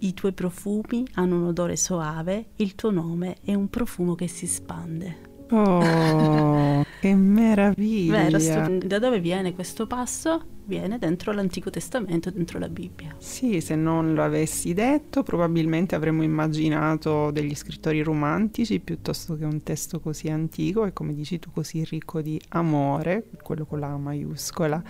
I 0.00 0.12
tuoi 0.12 0.32
profumi 0.32 1.06
hanno 1.14 1.36
un 1.36 1.44
odore 1.44 1.76
soave, 1.76 2.48
il 2.56 2.74
tuo 2.74 2.90
nome 2.90 3.36
è 3.42 3.54
un 3.54 3.70
profumo 3.70 4.14
che 4.14 4.28
si 4.28 4.46
spande. 4.46 5.33
Oh, 5.50 6.84
che 7.00 7.14
meraviglia! 7.14 8.28
Vero, 8.28 8.78
da 8.86 8.98
dove 8.98 9.20
viene 9.20 9.54
questo 9.54 9.86
passo? 9.86 10.53
Viene 10.66 10.98
dentro 10.98 11.32
l'Antico 11.32 11.68
Testamento, 11.68 12.30
dentro 12.30 12.58
la 12.58 12.70
Bibbia. 12.70 13.14
Sì, 13.18 13.60
se 13.60 13.74
non 13.74 14.14
lo 14.14 14.22
avessi 14.22 14.72
detto, 14.72 15.22
probabilmente 15.22 15.94
avremmo 15.94 16.22
immaginato 16.22 17.30
degli 17.30 17.54
scrittori 17.54 18.00
romantici 18.00 18.80
piuttosto 18.80 19.36
che 19.36 19.44
un 19.44 19.62
testo 19.62 20.00
così 20.00 20.30
antico 20.30 20.86
e 20.86 20.94
come 20.94 21.12
dici 21.12 21.38
tu 21.38 21.50
così 21.52 21.84
ricco 21.84 22.22
di 22.22 22.40
amore, 22.48 23.26
quello 23.42 23.66
con 23.66 23.78
la 23.78 23.88
A 23.88 23.98
maiuscola. 23.98 24.82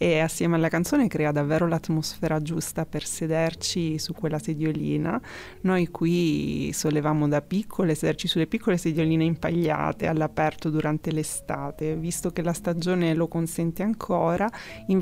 E 0.00 0.20
assieme 0.20 0.54
alla 0.54 0.68
canzone 0.68 1.08
crea 1.08 1.32
davvero 1.32 1.66
l'atmosfera 1.66 2.40
giusta 2.40 2.86
per 2.86 3.04
sederci 3.04 3.98
su 3.98 4.12
quella 4.12 4.38
sediolina. 4.38 5.20
Noi 5.62 5.88
qui 5.88 6.70
solevamo 6.72 7.26
da 7.26 7.42
piccole 7.42 7.96
sederci 7.96 8.28
sulle 8.28 8.46
piccole 8.46 8.76
sedioline 8.76 9.24
impagliate 9.24 10.06
all'aperto 10.06 10.70
durante 10.70 11.10
l'estate. 11.10 11.96
Visto 11.96 12.30
che 12.30 12.42
la 12.42 12.52
stagione 12.52 13.14
lo 13.14 13.26
consente 13.26 13.82
ancora, 13.82 14.48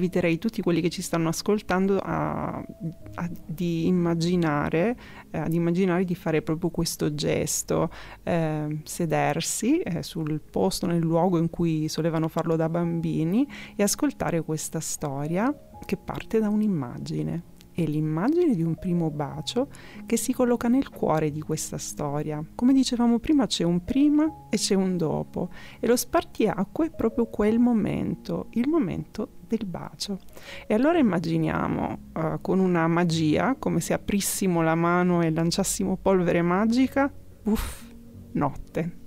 inviterei 0.07 0.39
tutti 0.39 0.63
quelli 0.63 0.81
che 0.81 0.89
ci 0.89 1.03
stanno 1.03 1.29
ascoltando 1.29 1.99
a, 1.99 2.57
a- 2.57 3.31
di 3.45 3.87
immaginare, 3.87 4.97
eh, 5.31 5.39
ad 5.39 5.53
immaginare 5.53 6.05
di 6.05 6.15
fare 6.15 6.43
proprio 6.43 6.71
questo 6.71 7.15
gesto, 7.15 7.91
eh, 8.23 8.81
sedersi 8.85 9.81
eh, 9.81 10.03
sul 10.03 10.41
posto, 10.41 10.87
nel 10.87 11.01
luogo 11.01 11.39
in 11.39 11.51
cui 11.51 11.89
solevano 11.89 12.29
farlo 12.29 12.57
da 12.57 12.69
bambini 12.69 13.47
e 13.75 13.83
ascoltare 13.83 14.43
questa 14.43 14.81
storia 14.81 15.53
che 15.85 15.97
parte 15.97 16.39
da 16.39 16.49
un'immagine. 16.49 17.55
È 17.77 17.85
l'immagine 17.85 18.55
di 18.55 18.63
un 18.63 18.77
primo 18.77 19.11
bacio 19.11 19.69
che 20.07 20.17
si 20.17 20.33
colloca 20.33 20.67
nel 20.67 20.89
cuore 20.89 21.31
di 21.31 21.43
questa 21.43 21.77
storia. 21.77 22.43
Come 22.55 22.73
dicevamo 22.73 23.19
prima, 23.19 23.47
c'è 23.47 23.65
un 23.65 23.85
prima 23.85 24.47
e 24.49 24.57
c'è 24.57 24.75
un 24.75 24.97
dopo, 24.97 25.51
e 25.79 25.87
lo 25.87 25.95
spartiacque 25.95 26.87
è 26.87 26.91
proprio 26.91 27.27
quel 27.27 27.59
momento, 27.59 28.47
il 28.53 28.67
momento 28.67 29.29
del 29.47 29.67
bacio. 29.67 30.19
E 30.67 30.75
allora 30.75 30.99
immaginiamo 30.99 31.99
eh, 32.15 32.39
con 32.41 32.59
una 32.59 32.87
magia, 32.87 33.57
come 33.59 33.81
se 33.81 33.93
aprissimo 33.93 34.63
la 34.63 34.75
mano 34.75 35.23
e 35.23 35.31
lanciassimo 35.31 35.97
polvere 35.97 36.43
magica, 36.43 37.13
puff, 37.43 37.85
notte. 38.33 39.05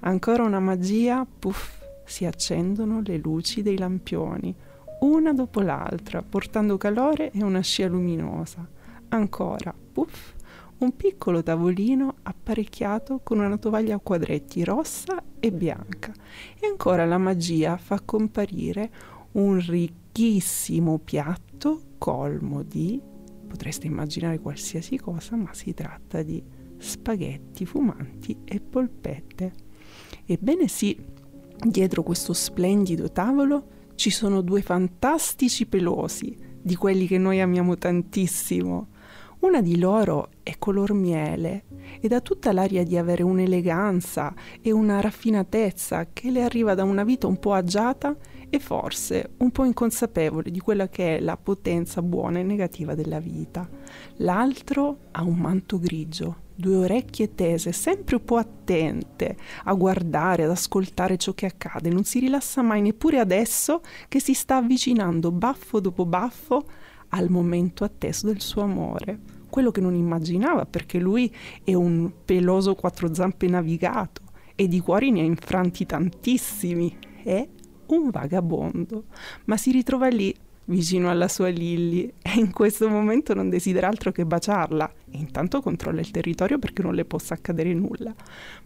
Ancora 0.00 0.42
una 0.44 0.60
magia, 0.60 1.26
puff, 1.26 1.78
si 2.04 2.24
accendono 2.24 3.00
le 3.04 3.18
luci 3.18 3.62
dei 3.62 3.78
lampioni, 3.78 4.54
una 5.00 5.32
dopo 5.32 5.60
l'altra, 5.60 6.22
portando 6.22 6.76
calore 6.76 7.30
e 7.30 7.42
una 7.42 7.60
scia 7.60 7.86
luminosa. 7.88 8.66
Ancora, 9.08 9.74
puff, 9.92 10.34
un 10.78 10.96
piccolo 10.96 11.42
tavolino 11.42 12.16
apparecchiato 12.22 13.20
con 13.22 13.38
una 13.38 13.58
tovaglia 13.58 13.96
a 13.96 14.00
quadretti 14.00 14.64
rossa 14.64 15.22
e 15.38 15.52
bianca. 15.52 16.12
E 16.58 16.66
ancora 16.66 17.04
la 17.04 17.18
magia 17.18 17.76
fa 17.76 18.00
comparire 18.00 18.90
un 19.32 19.64
ricchissimo 19.64 20.98
piatto 20.98 21.82
colmo 21.98 22.62
di, 22.62 23.00
potreste 23.46 23.86
immaginare 23.86 24.38
qualsiasi 24.38 24.96
cosa, 24.96 25.36
ma 25.36 25.52
si 25.52 25.74
tratta 25.74 26.22
di 26.22 26.42
spaghetti 26.78 27.66
fumanti 27.66 28.36
e 28.44 28.60
polpette. 28.60 29.52
Ebbene 30.24 30.68
sì, 30.68 30.96
Dietro 31.62 32.02
questo 32.02 32.32
splendido 32.32 33.12
tavolo 33.12 33.88
ci 33.96 34.08
sono 34.08 34.40
due 34.40 34.62
fantastici 34.62 35.66
pelosi, 35.66 36.34
di 36.58 36.74
quelli 36.74 37.06
che 37.06 37.18
noi 37.18 37.38
amiamo 37.42 37.76
tantissimo. 37.76 38.88
Una 39.40 39.60
di 39.60 39.78
loro 39.78 40.30
è 40.42 40.56
color 40.58 40.94
miele 40.94 41.64
ed 42.00 42.12
ha 42.12 42.22
tutta 42.22 42.52
l'aria 42.52 42.82
di 42.82 42.96
avere 42.96 43.22
un'eleganza 43.22 44.32
e 44.62 44.72
una 44.72 45.00
raffinatezza 45.00 46.08
che 46.14 46.30
le 46.30 46.42
arriva 46.42 46.74
da 46.74 46.84
una 46.84 47.04
vita 47.04 47.26
un 47.26 47.38
po' 47.38 47.52
agiata 47.52 48.16
e 48.50 48.58
forse 48.58 49.30
un 49.38 49.50
po' 49.52 49.64
inconsapevole 49.64 50.50
di 50.50 50.58
quella 50.58 50.88
che 50.88 51.16
è 51.16 51.20
la 51.20 51.36
potenza 51.36 52.02
buona 52.02 52.40
e 52.40 52.42
negativa 52.42 52.94
della 52.94 53.20
vita. 53.20 53.68
L'altro 54.16 54.98
ha 55.12 55.22
un 55.22 55.36
manto 55.36 55.78
grigio, 55.78 56.48
due 56.56 56.76
orecchie 56.76 57.34
tese, 57.34 57.72
sempre 57.72 58.16
un 58.16 58.24
po' 58.24 58.36
attente 58.36 59.36
a 59.64 59.72
guardare, 59.74 60.44
ad 60.44 60.50
ascoltare 60.50 61.16
ciò 61.16 61.32
che 61.32 61.46
accade, 61.46 61.88
non 61.90 62.04
si 62.04 62.18
rilassa 62.18 62.60
mai 62.60 62.82
neppure 62.82 63.20
adesso 63.20 63.80
che 64.08 64.20
si 64.20 64.34
sta 64.34 64.56
avvicinando 64.56 65.30
baffo 65.30 65.80
dopo 65.80 66.04
baffo 66.04 66.64
al 67.10 67.30
momento 67.30 67.84
atteso 67.84 68.26
del 68.26 68.40
suo 68.40 68.62
amore. 68.62 69.38
Quello 69.48 69.70
che 69.70 69.80
non 69.80 69.94
immaginava 69.94 70.66
perché 70.66 70.98
lui 70.98 71.34
è 71.64 71.74
un 71.74 72.10
peloso 72.24 72.74
quattro 72.74 73.12
zampe 73.14 73.48
navigato 73.48 74.22
e 74.54 74.68
di 74.68 74.80
cuori 74.80 75.10
ne 75.10 75.20
ha 75.20 75.24
infranti 75.24 75.86
tantissimi. 75.86 76.96
È 77.22 77.48
un 77.94 78.10
vagabondo, 78.10 79.04
ma 79.44 79.56
si 79.56 79.70
ritrova 79.70 80.08
lì 80.08 80.34
vicino 80.70 81.10
alla 81.10 81.28
sua 81.28 81.48
Lilly 81.48 82.12
e 82.22 82.32
in 82.36 82.52
questo 82.52 82.88
momento 82.88 83.34
non 83.34 83.48
desidera 83.48 83.88
altro 83.88 84.12
che 84.12 84.24
baciarla 84.24 84.92
e 85.10 85.18
intanto 85.18 85.60
controlla 85.60 86.00
il 86.00 86.10
territorio 86.10 86.58
perché 86.58 86.82
non 86.82 86.94
le 86.94 87.04
possa 87.04 87.34
accadere 87.34 87.74
nulla. 87.74 88.14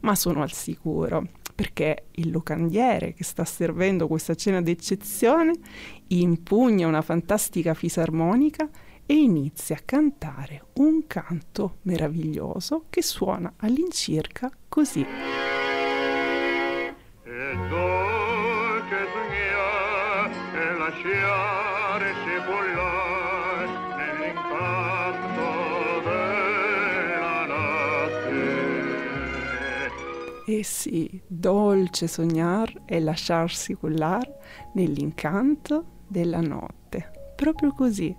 Ma 0.01 0.15
sono 0.15 0.43
al 0.43 0.53
sicuro 0.53 1.27
perché 1.55 2.07
il 2.13 2.31
locandiere 2.31 3.15
che 3.15 3.25
sta 3.25 3.45
servendo 3.45 4.07
questa 4.07 4.35
cena 4.35 4.61
d'eccezione 4.61 5.53
impugna 6.09 6.87
una 6.87 7.03
fantastica 7.03 7.75
fisarmonica 7.75 8.69
e 9.07 9.15
inizia 9.15 9.77
a 9.77 9.83
cantare 9.85 10.65
un 10.75 11.07
canto 11.07 11.77
meraviglioso 11.83 12.87
che 12.91 13.03
suona 13.03 13.53
all'incirca 13.57 14.51
così. 14.69 15.07
Lasciare 20.85 22.13
scivolare 22.13 23.67
nell'incanto 23.97 25.49
della 26.05 27.47
notte. 27.47 28.43
Eh 30.47 30.63
sì, 30.63 31.23
dolce 31.27 32.07
sognar 32.07 32.83
e 32.85 33.01
lasciarsi 33.01 33.73
cullar 33.73 34.31
nell'incanto 34.75 36.03
della 36.07 36.43
notte. 36.43 37.33
Proprio 37.35 37.73
così. 37.73 38.15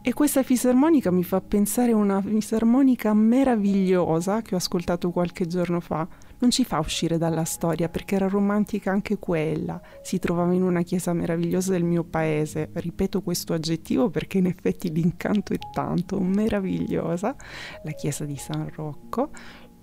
E 0.00 0.12
questa 0.12 0.44
fisarmonica 0.44 1.10
mi 1.10 1.24
fa 1.24 1.40
pensare 1.40 1.90
a 1.90 1.96
una 1.96 2.22
fisarmonica 2.22 3.12
meravigliosa 3.14 4.42
che 4.42 4.54
ho 4.54 4.58
ascoltato 4.58 5.10
qualche 5.10 5.48
giorno 5.48 5.80
fa 5.80 6.06
non 6.38 6.50
ci 6.50 6.64
fa 6.64 6.78
uscire 6.78 7.18
dalla 7.18 7.44
storia 7.44 7.88
perché 7.88 8.16
era 8.16 8.28
romantica 8.28 8.90
anche 8.90 9.18
quella. 9.18 9.80
Si 10.02 10.18
trovava 10.18 10.52
in 10.52 10.62
una 10.62 10.82
chiesa 10.82 11.12
meravigliosa 11.12 11.72
del 11.72 11.84
mio 11.84 12.04
paese. 12.04 12.70
Ripeto 12.72 13.22
questo 13.22 13.54
aggettivo 13.54 14.10
perché 14.10 14.38
in 14.38 14.46
effetti 14.46 14.92
l'incanto 14.92 15.52
è 15.52 15.58
tanto, 15.72 16.20
meravigliosa, 16.20 17.34
la 17.82 17.92
chiesa 17.92 18.24
di 18.24 18.36
San 18.36 18.68
Rocco. 18.74 19.30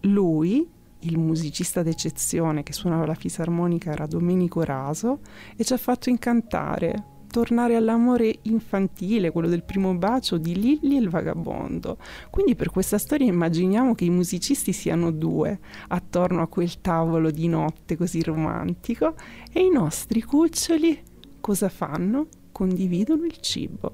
Lui, 0.02 0.68
il 1.00 1.18
musicista 1.18 1.84
d'eccezione 1.84 2.64
che 2.64 2.74
suonava 2.74 3.06
la 3.06 3.14
fisarmonica 3.14 3.92
era 3.92 4.06
Domenico 4.06 4.64
Raso 4.64 5.20
e 5.56 5.64
ci 5.64 5.74
ha 5.74 5.78
fatto 5.78 6.10
incantare 6.10 7.12
tornare 7.34 7.76
all'amore 7.76 8.42
infantile, 8.44 9.32
quello 9.32 9.48
del 9.48 9.64
primo 9.64 9.96
bacio 9.96 10.38
di 10.38 10.54
Lilli 10.54 10.98
e 10.98 11.00
il 11.00 11.10
vagabondo. 11.10 11.98
Quindi 12.30 12.54
per 12.54 12.70
questa 12.70 13.00
storia 13.00 13.26
immaginiamo 13.26 13.96
che 13.96 14.06
i 14.06 14.12
musicisti 14.12 14.72
siano 14.72 15.10
due 15.10 15.60
attorno 15.88 16.44
a 16.44 16.48
quel 16.48 16.80
tavolo 16.80 17.32
di 17.32 17.48
notte 17.48 17.98
così 17.98 18.22
romantico 18.22 19.16
e 19.52 19.62
i 19.62 19.72
nostri 19.72 20.22
cuccioli 20.22 21.02
cosa 21.40 21.70
fanno? 21.70 22.28
Condividono 22.52 23.26
il 23.26 23.40
cibo. 23.40 23.92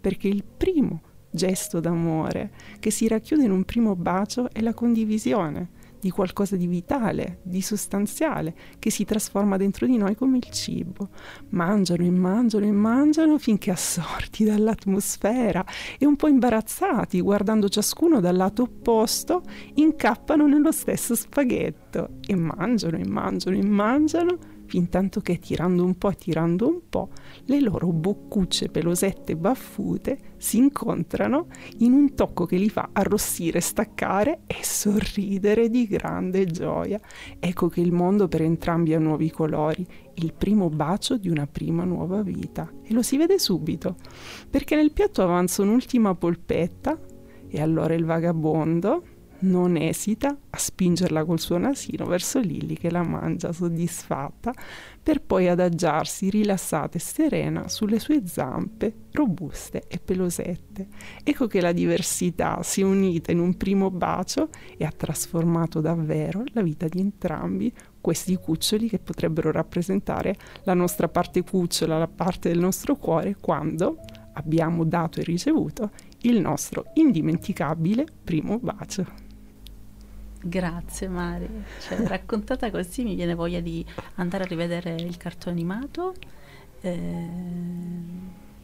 Perché 0.00 0.26
il 0.26 0.42
primo 0.42 1.02
gesto 1.30 1.78
d'amore 1.78 2.50
che 2.80 2.90
si 2.90 3.06
racchiude 3.06 3.44
in 3.44 3.52
un 3.52 3.64
primo 3.64 3.94
bacio 3.94 4.50
è 4.50 4.60
la 4.60 4.74
condivisione 4.74 5.78
di 6.00 6.10
qualcosa 6.10 6.56
di 6.56 6.66
vitale, 6.66 7.40
di 7.42 7.60
sostanziale, 7.60 8.54
che 8.78 8.90
si 8.90 9.04
trasforma 9.04 9.56
dentro 9.56 9.86
di 9.86 9.96
noi 9.96 10.16
come 10.16 10.38
il 10.38 10.50
cibo. 10.50 11.10
Mangiano 11.50 12.02
e 12.02 12.10
mangiano 12.10 12.64
e 12.64 12.72
mangiano 12.72 13.38
finché 13.38 13.70
assorti 13.70 14.44
dall'atmosfera 14.44 15.64
e 15.98 16.06
un 16.06 16.16
po' 16.16 16.28
imbarazzati, 16.28 17.20
guardando 17.20 17.68
ciascuno 17.68 18.20
dal 18.20 18.36
lato 18.36 18.62
opposto, 18.62 19.42
incappano 19.74 20.46
nello 20.46 20.72
stesso 20.72 21.14
spaghetto 21.14 22.18
e 22.26 22.34
mangiano 22.34 22.96
e 22.96 23.06
mangiano 23.06 23.56
e 23.56 23.64
mangiano 23.64 24.38
fin 24.70 24.88
tanto 24.88 25.20
che 25.20 25.40
tirando 25.40 25.84
un 25.84 25.98
po' 25.98 26.10
e 26.10 26.14
tirando 26.14 26.68
un 26.68 26.82
po', 26.88 27.08
le 27.46 27.60
loro 27.60 27.88
boccucce 27.88 28.68
pelosette 28.68 29.34
baffute 29.34 30.34
si 30.36 30.58
incontrano 30.58 31.48
in 31.78 31.92
un 31.92 32.14
tocco 32.14 32.46
che 32.46 32.56
li 32.56 32.68
fa 32.68 32.90
arrossire, 32.92 33.60
staccare 33.60 34.42
e 34.46 34.58
sorridere 34.62 35.68
di 35.70 35.88
grande 35.88 36.46
gioia. 36.46 37.00
Ecco 37.40 37.66
che 37.66 37.80
il 37.80 37.90
mondo 37.90 38.28
per 38.28 38.42
entrambi 38.42 38.94
ha 38.94 39.00
nuovi 39.00 39.28
colori, 39.32 39.84
il 40.14 40.32
primo 40.34 40.68
bacio 40.68 41.16
di 41.16 41.28
una 41.28 41.48
prima 41.48 41.82
nuova 41.82 42.22
vita. 42.22 42.70
E 42.84 42.94
lo 42.94 43.02
si 43.02 43.16
vede 43.16 43.40
subito, 43.40 43.96
perché 44.48 44.76
nel 44.76 44.92
piatto 44.92 45.20
avanza 45.20 45.62
un'ultima 45.62 46.14
polpetta 46.14 46.96
e 47.48 47.60
allora 47.60 47.94
il 47.94 48.04
vagabondo, 48.04 49.02
non 49.40 49.76
esita 49.76 50.36
a 50.50 50.58
spingerla 50.58 51.24
col 51.24 51.40
suo 51.40 51.58
nasino 51.58 52.04
verso 52.04 52.40
Lily 52.40 52.74
che 52.74 52.90
la 52.90 53.02
mangia 53.02 53.52
soddisfatta 53.52 54.52
per 55.02 55.22
poi 55.22 55.48
adagiarsi 55.48 56.28
rilassata 56.30 56.96
e 56.96 57.00
serena 57.00 57.68
sulle 57.68 57.98
sue 57.98 58.26
zampe 58.26 58.94
robuste 59.12 59.84
e 59.88 59.98
pelosette. 59.98 60.88
Ecco 61.24 61.46
che 61.46 61.60
la 61.60 61.72
diversità 61.72 62.62
si 62.62 62.82
è 62.82 62.84
unita 62.84 63.32
in 63.32 63.38
un 63.38 63.56
primo 63.56 63.90
bacio 63.90 64.50
e 64.76 64.84
ha 64.84 64.92
trasformato 64.94 65.80
davvero 65.80 66.42
la 66.52 66.62
vita 66.62 66.86
di 66.86 67.00
entrambi 67.00 67.72
questi 68.00 68.36
cuccioli 68.36 68.88
che 68.88 68.98
potrebbero 68.98 69.50
rappresentare 69.50 70.36
la 70.64 70.74
nostra 70.74 71.08
parte 71.08 71.42
cucciola, 71.42 71.98
la 71.98 72.08
parte 72.08 72.48
del 72.48 72.58
nostro 72.58 72.96
cuore 72.96 73.36
quando 73.40 73.98
abbiamo 74.34 74.84
dato 74.84 75.20
e 75.20 75.24
ricevuto 75.24 75.90
il 76.22 76.40
nostro 76.40 76.86
indimenticabile 76.94 78.06
primo 78.22 78.58
bacio. 78.58 79.29
Grazie 80.42 81.08
Mari, 81.08 81.48
cioè, 81.80 81.98
raccontata 82.08 82.70
così 82.70 83.02
mi 83.04 83.14
viene 83.14 83.34
voglia 83.34 83.60
di 83.60 83.84
andare 84.14 84.44
a 84.44 84.46
rivedere 84.46 84.94
il 84.94 85.18
cartone 85.18 85.54
animato, 85.54 86.14
eh, 86.80 87.28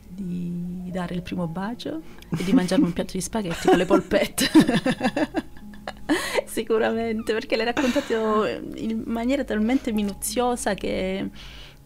di 0.08 0.88
dare 0.90 1.14
il 1.14 1.20
primo 1.20 1.46
bacio 1.46 2.00
e 2.36 2.42
di 2.44 2.54
mangiarmi 2.54 2.86
un 2.86 2.92
piatto 2.94 3.12
di 3.12 3.20
spaghetti 3.20 3.68
con 3.68 3.76
le 3.76 3.84
polpette. 3.84 4.46
Sicuramente, 6.46 7.34
perché 7.34 7.56
l'hai 7.56 7.66
raccontato 7.66 8.46
in 8.46 9.02
maniera 9.04 9.44
talmente 9.44 9.92
minuziosa 9.92 10.72
che 10.72 11.28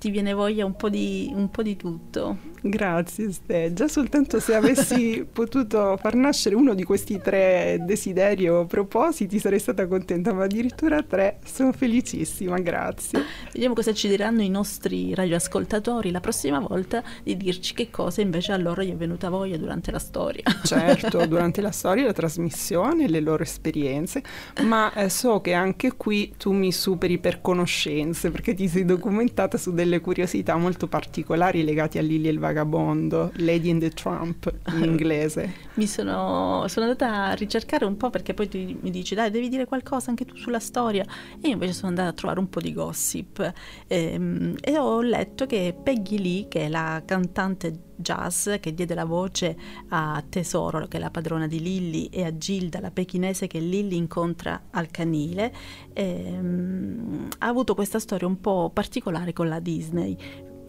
ti 0.01 0.09
viene 0.09 0.33
voglia 0.33 0.65
un 0.65 0.75
po' 0.75 0.89
di, 0.89 1.31
un 1.35 1.51
po 1.51 1.63
di 1.63 1.77
tutto. 1.77 2.39
Grazie 2.63 3.33
Ste, 3.33 3.73
già 3.75 3.87
soltanto 3.87 4.41
se 4.41 4.55
avessi 4.55 5.25
potuto 5.31 5.99
far 5.99 6.15
nascere 6.15 6.55
uno 6.55 6.75
di 6.75 6.85
questi 6.85 7.19
tre 7.19 7.79
desideri 7.81 8.49
o 8.49 8.65
propositi 8.65 9.39
sarei 9.39 9.59
stata 9.59 9.87
contenta, 9.87 10.33
ma 10.33 10.45
addirittura 10.45 11.03
tre, 11.03 11.39
sono 11.45 11.73
felicissima, 11.73 12.59
grazie. 12.59 13.23
Vediamo 13.53 13.75
cosa 13.75 13.93
ci 13.93 14.09
diranno 14.09 14.41
i 14.41 14.49
nostri 14.49 15.15
radioascoltatori 15.15 16.11
la 16.11 16.21
prossima 16.21 16.61
volta 16.61 17.03
di 17.23 17.37
dirci 17.37 17.75
che 17.75 17.91
cosa 17.91 18.23
invece 18.23 18.53
a 18.53 18.57
loro 18.57 18.83
gli 18.83 18.93
è 18.93 18.97
venuta 18.97 19.29
voglia 19.29 19.59
durante 19.59 19.91
la 19.91 19.99
storia. 19.99 20.45
Certo, 20.65 21.25
durante 21.29 21.61
la 21.61 21.73
storia, 21.73 22.05
la 22.05 22.13
trasmissione, 22.15 23.07
le 23.07 23.21
loro 23.21 23.43
esperienze, 23.43 24.23
ma 24.63 24.93
eh, 24.95 25.11
so 25.11 25.43
che 25.43 25.53
anche 25.53 25.93
qui 25.97 26.35
tu 26.39 26.53
mi 26.53 26.73
superi 26.73 27.19
per 27.19 27.43
conoscenze 27.43 28.31
perché 28.31 28.55
ti 28.55 28.67
sei 28.67 28.87
documentata 28.87 29.59
su 29.59 29.73
delle 29.73 29.90
curiosità 29.99 30.57
molto 30.57 30.87
particolari 30.87 31.65
legate 31.65 31.99
a 31.99 32.03
Lili 32.03 32.29
e 32.29 32.31
il 32.31 32.39
vagabondo, 32.39 33.33
Lady 33.37 33.71
in 33.71 33.81
the 33.81 33.91
Trump 33.91 34.49
in 34.75 34.85
inglese. 34.85 35.55
mi 35.75 35.87
sono, 35.87 36.67
sono, 36.69 36.87
andata 36.87 37.27
a 37.27 37.33
ricercare 37.33 37.85
un 37.85 37.97
po' 37.97 38.11
perché 38.11 38.35
poi 38.35 38.49
tu 38.49 38.59
mi 38.59 38.91
dici 38.91 39.17
dai 39.17 39.31
devi 39.31 39.49
dire 39.49 39.65
qualcosa 39.67 40.11
anche 40.11 40.25
tu 40.25 40.37
sulla 40.37 40.61
storia 40.61 41.05
e 41.41 41.49
io 41.49 41.55
invece 41.55 41.73
sono 41.73 41.89
andata 41.89 42.09
a 42.09 42.13
trovare 42.13 42.39
un 42.39 42.49
po' 42.49 42.61
di 42.61 42.73
gossip 42.73 43.53
ehm, 43.89 44.55
e 44.61 44.79
ho 44.79 45.01
letto 45.01 45.47
che 45.47 45.75
Peggy 45.83 46.19
Lee 46.19 46.49
che 46.49 46.67
è 46.67 46.69
la 46.69 47.03
cantante 47.05 47.89
jazz 48.01 48.49
che 48.61 48.75
diede 48.75 48.95
la 48.95 49.05
voce 49.05 49.57
a 49.89 50.23
Tesoro 50.29 50.87
che 50.87 50.97
è 50.97 51.01
la 51.01 51.11
padrona 51.11 51.47
di 51.47 51.61
Lilly 51.61 52.07
e 52.07 52.25
a 52.25 52.37
Gilda 52.37 52.81
la 52.81 52.91
pechinese 52.91 53.47
che 53.47 53.59
Lilly 53.59 53.97
incontra 53.97 54.69
al 54.71 54.91
canile. 54.91 55.53
Ehm, 55.93 57.29
ha 57.39 57.47
avuto 57.47 57.75
questa 57.75 57.99
storia 57.99 58.27
un 58.27 58.41
po' 58.41 58.71
particolare 58.73 59.33
con 59.33 59.49
la 59.49 59.61
Disney. 59.61 60.17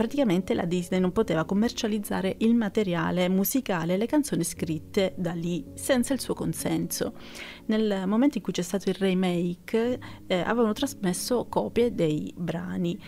Praticamente 0.01 0.55
la 0.55 0.65
Disney 0.65 0.99
non 0.99 1.11
poteva 1.11 1.45
commercializzare 1.45 2.37
il 2.39 2.55
materiale 2.55 3.29
musicale 3.29 3.93
e 3.93 3.97
le 3.97 4.07
canzoni 4.07 4.43
scritte 4.43 5.13
da 5.15 5.33
lì 5.33 5.63
senza 5.75 6.13
il 6.13 6.19
suo 6.19 6.33
consenso. 6.33 7.13
Nel 7.65 8.07
momento 8.07 8.37
in 8.37 8.43
cui 8.43 8.53
c'è 8.53 8.63
stato 8.63 8.89
il 8.89 8.95
remake 8.95 9.99
eh, 10.25 10.39
avevano 10.39 10.73
trasmesso 10.73 11.45
copie 11.47 11.93
dei 11.93 12.33
brani 12.35 12.99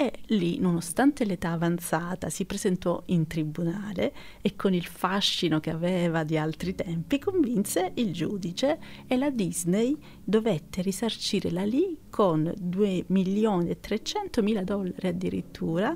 e 0.00 0.12
lì, 0.28 0.58
nonostante 0.58 1.26
l'età 1.26 1.50
avanzata, 1.50 2.30
si 2.30 2.46
presentò 2.46 3.02
in 3.08 3.26
tribunale 3.26 4.14
e 4.40 4.56
con 4.56 4.72
il 4.72 4.86
fascino 4.86 5.60
che 5.60 5.68
aveva 5.68 6.24
di 6.24 6.38
altri 6.38 6.74
tempi 6.74 7.18
convinse 7.18 7.92
il 7.96 8.10
giudice 8.10 8.78
e 9.06 9.18
la 9.18 9.28
Disney 9.28 9.94
dovette 10.24 10.80
risarcire 10.80 11.50
la 11.50 11.66
Lee 11.66 11.96
con 12.08 12.50
2 12.56 13.04
milioni 13.08 13.68
e 13.68 13.78
300 13.78 14.42
mila 14.42 14.62
dollari 14.62 15.08
addirittura 15.08 15.94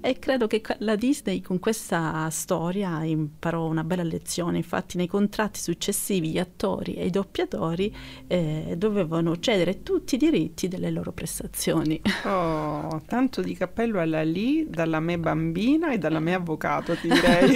e 0.00 0.18
credo 0.18 0.48
che 0.48 0.60
la 0.78 0.96
Disney 0.96 1.40
con 1.40 1.60
questa 1.60 2.28
storia 2.30 3.04
imparò 3.04 3.66
una 3.66 3.84
bella 3.84 4.02
lezione, 4.02 4.56
infatti 4.56 4.96
nei 4.96 5.06
contratti 5.06 5.60
successivi 5.60 6.30
gli 6.30 6.38
attori 6.38 6.94
e 6.94 7.06
i 7.06 7.10
doppiatori 7.10 7.94
eh, 8.26 8.74
dovevano 8.76 9.38
cedere 9.38 9.84
tutti 9.84 10.16
i 10.16 10.18
diritti 10.18 10.66
delle 10.66 10.90
loro 10.90 11.12
prestazioni. 11.12 12.02
Oh, 12.24 13.00
tanto 13.06 13.42
di 13.44 13.54
cappello 13.54 14.00
alla 14.00 14.22
lì 14.22 14.66
dalla 14.68 15.00
me 15.00 15.18
bambina 15.18 15.92
e 15.92 15.98
dalla 15.98 16.20
me 16.20 16.34
avvocato, 16.34 16.96
ti 16.96 17.08
direi. 17.08 17.54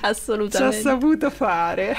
Assolutamente. 0.00 0.76
Ci 0.80 0.88
ha 0.88 0.90
saputo 0.90 1.30
fare. 1.30 1.94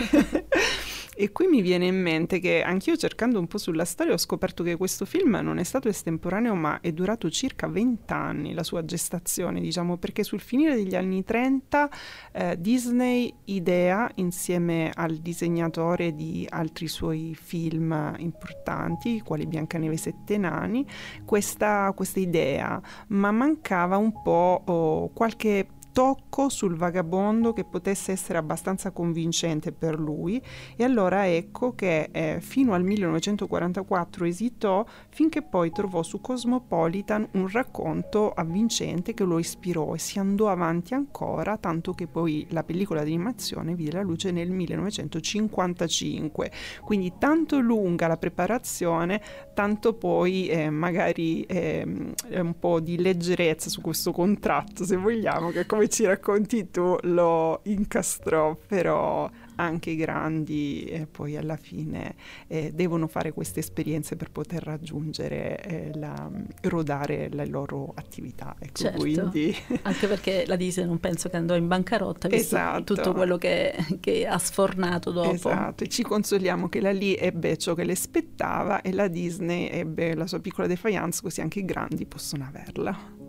E 1.20 1.32
qui 1.32 1.48
mi 1.48 1.64
viene 1.64 1.88
in 1.88 2.00
mente 2.00 2.38
che 2.38 2.62
anch'io 2.62 2.96
cercando 2.96 3.40
un 3.40 3.48
po' 3.48 3.58
sulla 3.58 3.86
storia 3.86 4.14
ho 4.14 4.18
scoperto 4.18 4.62
che 4.62 4.76
questo 4.76 5.04
film 5.04 5.40
non 5.42 5.58
è 5.58 5.64
stato 5.64 5.88
estemporaneo 5.88 6.54
ma 6.54 6.80
è 6.80 6.92
durato 6.92 7.28
circa 7.32 7.66
20 7.66 8.14
anni 8.14 8.54
la 8.54 8.62
sua 8.62 8.86
gestazione, 8.86 9.60
diciamo, 9.60 9.98
perché 9.98 10.24
sul 10.24 10.40
finire 10.40 10.76
degli 10.76 10.96
anni 10.96 11.24
30 11.24 11.90
eh, 12.34 12.62
Disney 12.62 13.34
idea 13.46 14.12
insieme 14.16 14.92
al 14.94 15.16
disegnatore 15.16 16.14
di 16.14 16.46
altri 16.48 16.88
suoi 16.88 17.36
film 17.36 18.14
importanti, 18.20 19.22
quali 19.22 19.48
Biancaneve 19.48 19.96
e 19.96 19.98
Sette 19.98 20.38
Nani, 20.38 20.86
questa, 21.26 21.92
questa 21.96 22.20
idea, 22.20 22.80
ma 23.08 23.32
mancava 23.32 23.98
un 23.98 24.22
po' 24.22 24.62
oh, 24.64 25.10
qualche 25.14 25.66
tocco 25.98 26.48
sul 26.48 26.76
vagabondo 26.76 27.54
che 27.54 27.64
potesse 27.64 28.12
essere 28.12 28.38
abbastanza 28.38 28.92
convincente 28.92 29.72
per 29.72 30.00
lui. 30.00 30.40
E 30.76 30.84
allora 30.84 31.28
ecco 31.28 31.74
che 31.74 32.10
eh, 32.12 32.38
fino 32.40 32.76
al 32.76 32.84
1944 32.84 34.26
esitò 34.26 34.86
finché 35.10 35.42
poi 35.42 35.72
trovò 35.72 36.04
su 36.04 36.22
Cosmopolitan 36.22 37.30
un 37.32 37.50
racconto 37.52 38.32
avvincente 38.32 39.16
che 39.16 39.24
lo 39.24 39.40
ispirò 39.40 39.96
e 39.96 39.98
si 39.98 40.20
andò 40.20 40.50
avanti 40.50 40.94
ancora 40.94 41.58
tanto 41.58 41.94
che 41.94 42.06
poi 42.06 42.46
la 42.52 42.64
pellicola 42.64 43.00
d'animazione 43.00 43.74
vide 43.74 43.94
la 43.94 44.04
luce 44.04 44.30
nel 44.30 44.52
1955 44.52 46.52
quindi 46.84 47.14
tanto 47.18 47.60
lunga 47.60 48.06
la 48.06 48.18
preparazione 48.18 49.20
tanto 49.56 49.96
poi 49.96 50.48
eh, 50.48 50.70
magari 50.70 51.42
eh, 51.42 52.14
un 52.30 52.60
po' 52.60 52.80
di 52.82 53.00
leggerezza 53.00 53.72
su 53.72 53.82
questo 53.82 54.12
contratto 54.12 54.86
se 54.86 54.96
vogliamo 54.96 55.50
che 55.50 55.66
come 55.66 55.86
ci 55.88 56.06
racconti 56.06 56.70
tu 56.70 56.96
lo 57.02 57.62
incastrò, 57.64 58.56
però 58.56 59.30
anche 59.58 59.92
i 59.92 59.96
grandi 59.96 60.86
eh, 60.86 61.08
poi 61.08 61.36
alla 61.36 61.58
fine 61.58 62.16
eh, 62.48 62.72
devono 62.74 63.08
fare 63.08 63.32
queste 63.32 63.60
esperienze 63.60 64.16
per 64.16 64.32
poter 64.32 64.64
raggiungere, 64.64 65.62
eh, 65.62 65.92
la, 65.96 66.30
rodare 66.64 67.30
le 67.30 67.46
loro 67.46 67.92
attività. 67.96 68.56
Ecco, 68.60 68.74
certo. 68.74 69.00
quindi... 69.00 69.56
anche 69.84 70.08
perché 70.08 70.46
la 70.48 70.56
Disney 70.56 70.86
non 70.86 71.00
penso 71.00 71.30
che 71.30 71.38
andò 71.38 71.56
in 71.56 71.68
bancarotta, 71.68 72.28
visto 72.28 72.56
esatto. 72.56 72.94
tutto 72.94 73.14
quello 73.14 73.38
che, 73.38 73.76
che, 74.00 74.26
ha 74.26 74.38
sfornato 74.38 75.12
dopo. 75.12 75.32
Esatto, 75.32 75.84
e 75.84 75.88
ci 75.88 76.04
consoliamo 76.04 76.70
che 76.70 76.82
la 76.82 76.92
lì 76.92 77.16
ebbe 77.16 77.58
ciò 77.58 77.74
che 77.74 77.84
le 77.84 77.96
spettava 77.96 78.82
e 78.82 78.94
la 78.94 79.08
Disney 79.08 79.70
ebbe 79.70 80.16
la 80.16 80.28
sua 80.28 80.40
piccola 80.40 80.68
defiance, 80.68 81.22
così 81.22 81.42
anche 81.42 81.60
i 81.60 81.66
grandi 81.66 82.06
possono 82.06 82.46
averla. 82.46 83.26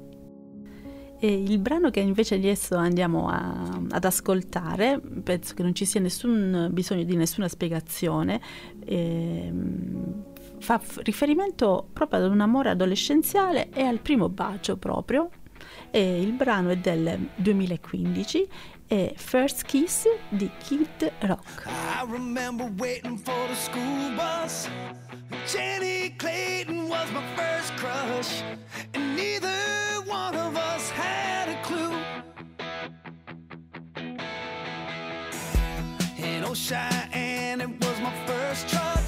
E 1.20 1.32
il 1.32 1.58
brano 1.58 1.90
che 1.90 2.00
invece 2.00 2.36
adesso 2.36 2.76
andiamo 2.76 3.28
a, 3.28 3.80
ad 3.90 4.04
ascoltare, 4.04 5.00
penso 5.00 5.54
che 5.54 5.62
non 5.62 5.74
ci 5.74 5.84
sia 5.84 6.00
nessun 6.00 6.68
bisogno 6.70 7.02
di 7.02 7.16
nessuna 7.16 7.48
spiegazione, 7.48 8.40
eh, 8.84 9.52
fa 10.60 10.80
riferimento 10.98 11.88
proprio 11.92 12.24
ad 12.24 12.30
un 12.30 12.40
amore 12.40 12.70
adolescenziale 12.70 13.70
e 13.70 13.82
al 13.82 13.98
primo 13.98 14.28
bacio 14.28 14.76
proprio. 14.76 15.30
E 15.90 16.20
il 16.20 16.32
brano 16.32 16.70
è 16.70 16.76
del 16.76 17.30
2015 17.36 18.48
è 18.88 19.12
First 19.16 19.64
Kiss 19.64 20.04
di 20.30 20.50
Kid 20.64 21.12
Rock. 21.20 21.66
I 21.66 22.10
remember 22.10 22.72
waiting 22.78 23.18
for 23.18 23.46
the 23.48 23.54
school 23.54 24.14
bus. 24.16 24.68
Jenny 25.46 26.14
Clayton 26.16 26.88
was 26.88 27.10
my 27.12 27.22
first 27.36 27.76
crush. 27.76 28.42
And 28.94 29.14
neither 29.14 29.48
one 30.06 30.34
of 30.34 30.56
us 30.56 30.87
Ocean, 36.58 37.60
it 37.60 37.68
was 37.80 38.00
my 38.00 38.12
first 38.26 38.68
truck. 38.68 39.00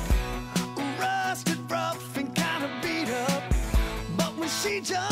Rusted, 1.00 1.58
rough, 1.68 2.16
and 2.16 2.32
kind 2.34 2.64
of 2.64 2.70
beat 2.80 3.10
up. 3.10 3.42
But 4.16 4.36
when 4.38 4.48
she 4.48 4.80
jumped 4.80 5.09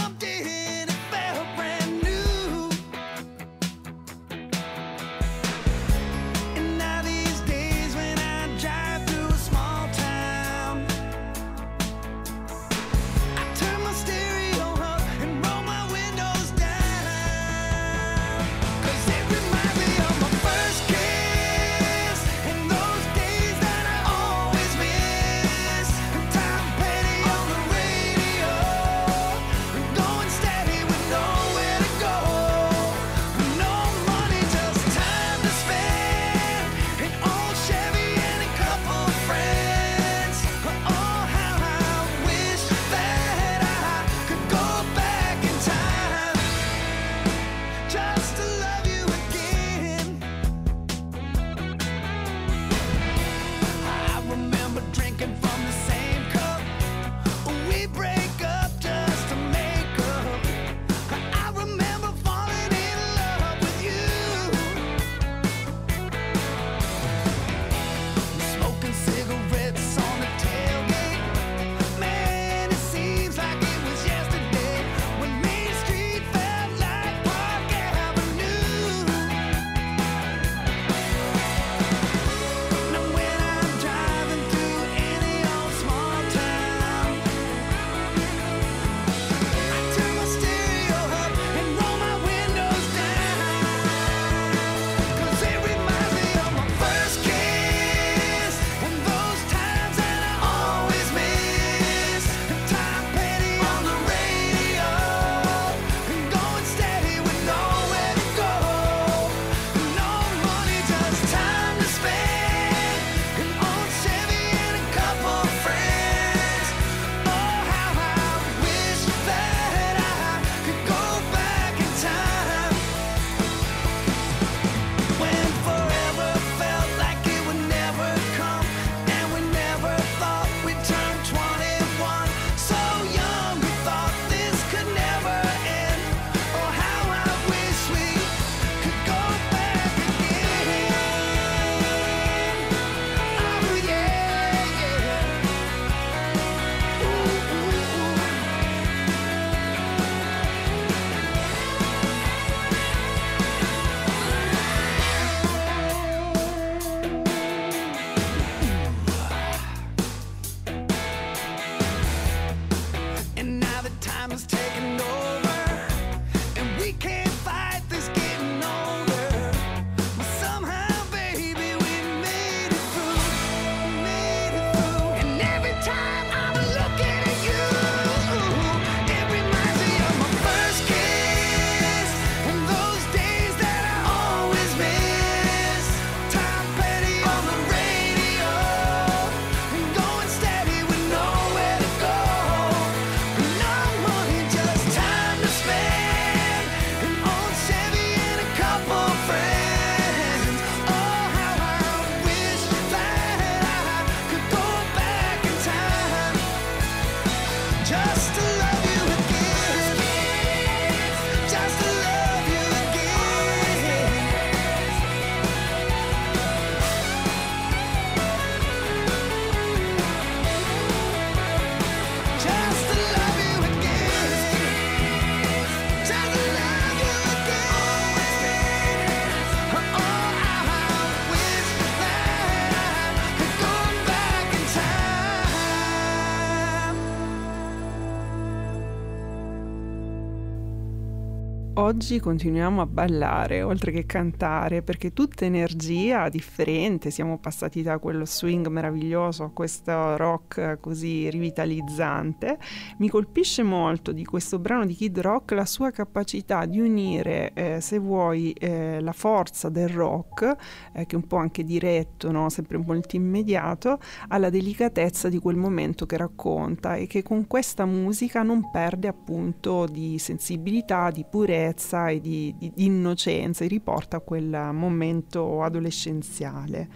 Oggi 241.89 242.21
continuiamo 242.21 242.83
a 242.83 242.87
ballare 242.87 243.63
oltre 243.63 243.91
che 243.93 244.05
cantare 244.05 244.83
perché 244.83 245.15
tutta 245.15 245.47
energia 245.47 246.29
differente, 246.29 247.11
siamo 247.11 247.39
passati 247.39 247.81
da 247.81 247.99
quello 247.99 248.27
swing 248.27 248.67
meraviglioso 248.67 249.45
a 249.45 249.51
questo 249.51 250.19
rock 250.19 250.81
così 250.81 251.31
rivitalizzante. 251.31 252.59
Mi 252.99 253.09
colpisce 253.09 253.63
molto 253.63 254.13
di 254.13 254.27
questo 254.27 254.59
brano 254.59 254.85
di 254.85 254.95
Kid 254.95 255.19
Rock 255.21 255.53
la 255.53 255.65
sua 255.65 255.91
capacità 255.91 256.67
di 256.67 256.79
unire, 256.79 257.53
eh, 257.55 257.81
se 257.81 257.99
vuoi, 257.99 258.53
eh, 258.53 259.01
la 259.01 259.13
forza 259.13 259.71
del 259.71 259.89
rock, 259.89 260.57
eh, 260.93 261.07
che 261.07 261.15
è 261.15 261.19
un 261.19 261.27
po' 261.27 261.37
anche 261.37 261.65
diretto, 261.65 262.31
no? 262.31 262.51
sempre 262.51 262.77
molto 262.77 263.17
immediato, 263.17 263.99
alla 264.29 264.51
delicatezza 264.51 265.31
di 265.31 265.39
quel 265.39 265.57
momento 265.57 266.05
che 266.05 266.19
racconta 266.19 266.97
e 266.97 267.07
che 267.07 267.23
con 267.23 267.47
questa 267.47 267.87
musica 267.87 268.43
non 268.43 268.71
perde 268.71 269.09
appunto 269.09 269.87
di 269.87 270.19
sensibilità, 270.19 271.11
di 271.11 271.25
purezza 271.25 271.77
leggerezza 271.79 272.09
e 272.09 272.21
di, 272.21 272.55
di 272.59 272.73
innocenza, 272.77 273.65
e 273.65 273.69
riporta 273.69 274.19
a 274.19 274.21
quel 274.21 274.71
momento 274.73 275.63
adolescenziale. 275.63 276.89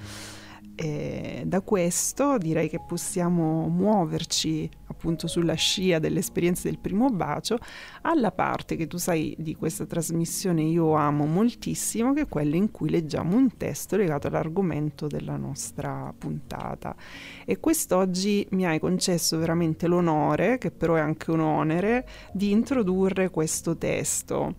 E 0.74 1.42
da 1.44 1.60
questo 1.60 2.38
direi 2.38 2.68
che 2.68 2.80
possiamo 2.80 3.68
muoverci 3.68 4.70
appunto 4.86 5.26
sulla 5.26 5.54
scia 5.54 5.98
dell'esperienza 5.98 6.68
del 6.68 6.78
primo 6.78 7.10
bacio 7.10 7.58
alla 8.02 8.30
parte 8.30 8.76
che 8.76 8.86
tu 8.86 8.96
sai 8.96 9.34
di 9.38 9.54
questa 9.54 9.84
trasmissione 9.84 10.62
io 10.62 10.94
amo 10.94 11.26
moltissimo 11.26 12.12
che 12.12 12.22
è 12.22 12.28
quella 12.28 12.56
in 12.56 12.70
cui 12.70 12.88
leggiamo 12.88 13.36
un 13.36 13.56
testo 13.56 13.96
legato 13.96 14.28
all'argomento 14.28 15.06
della 15.06 15.36
nostra 15.36 16.12
puntata. 16.16 16.94
E 17.44 17.58
quest'oggi 17.60 18.46
mi 18.50 18.66
hai 18.66 18.78
concesso 18.78 19.38
veramente 19.38 19.86
l'onore 19.86 20.58
che 20.58 20.70
però 20.70 20.94
è 20.94 21.00
anche 21.00 21.30
un 21.30 21.40
onere 21.40 22.06
di 22.32 22.50
introdurre 22.50 23.30
questo 23.30 23.76
testo 23.76 24.54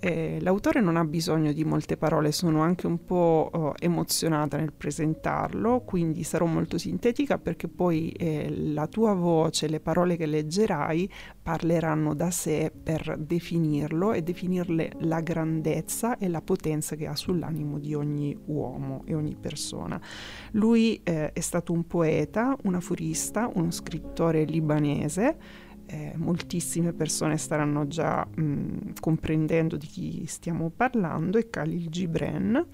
eh, 0.00 0.38
l'autore 0.40 0.80
non 0.80 0.96
ha 0.96 1.04
bisogno 1.04 1.52
di 1.52 1.64
molte 1.64 1.96
parole, 1.96 2.32
sono 2.32 2.62
anche 2.62 2.86
un 2.86 3.04
po' 3.04 3.50
oh, 3.52 3.74
emozionata 3.78 4.56
nel 4.56 4.72
presentarlo, 4.72 5.80
quindi 5.80 6.22
sarò 6.22 6.46
molto 6.46 6.78
sintetica 6.78 7.38
perché 7.38 7.68
poi 7.68 8.10
eh, 8.10 8.48
la 8.50 8.86
tua 8.86 9.14
voce, 9.14 9.68
le 9.68 9.80
parole 9.80 10.16
che 10.16 10.26
leggerai 10.26 11.10
parleranno 11.42 12.14
da 12.14 12.30
sé 12.30 12.70
per 12.82 13.16
definirlo 13.18 14.12
e 14.12 14.22
definirle 14.22 14.92
la 15.00 15.20
grandezza 15.20 16.16
e 16.18 16.28
la 16.28 16.42
potenza 16.42 16.94
che 16.94 17.06
ha 17.06 17.16
sull'animo 17.16 17.78
di 17.78 17.94
ogni 17.94 18.36
uomo 18.46 19.02
e 19.04 19.14
ogni 19.14 19.34
persona. 19.34 20.00
Lui 20.52 21.00
eh, 21.02 21.32
è 21.32 21.40
stato 21.40 21.72
un 21.72 21.86
poeta, 21.86 22.56
un 22.62 22.74
afurista, 22.74 23.50
uno 23.54 23.70
scrittore 23.70 24.44
libanese 24.44 25.66
eh, 25.88 26.12
moltissime 26.16 26.92
persone 26.92 27.38
staranno 27.38 27.86
già 27.86 28.24
mh, 28.24 29.00
comprendendo 29.00 29.76
di 29.76 29.86
chi 29.86 30.26
stiamo 30.26 30.70
parlando, 30.70 31.38
è 31.38 31.48
Khalil 31.48 31.88
Gibran 31.88 32.66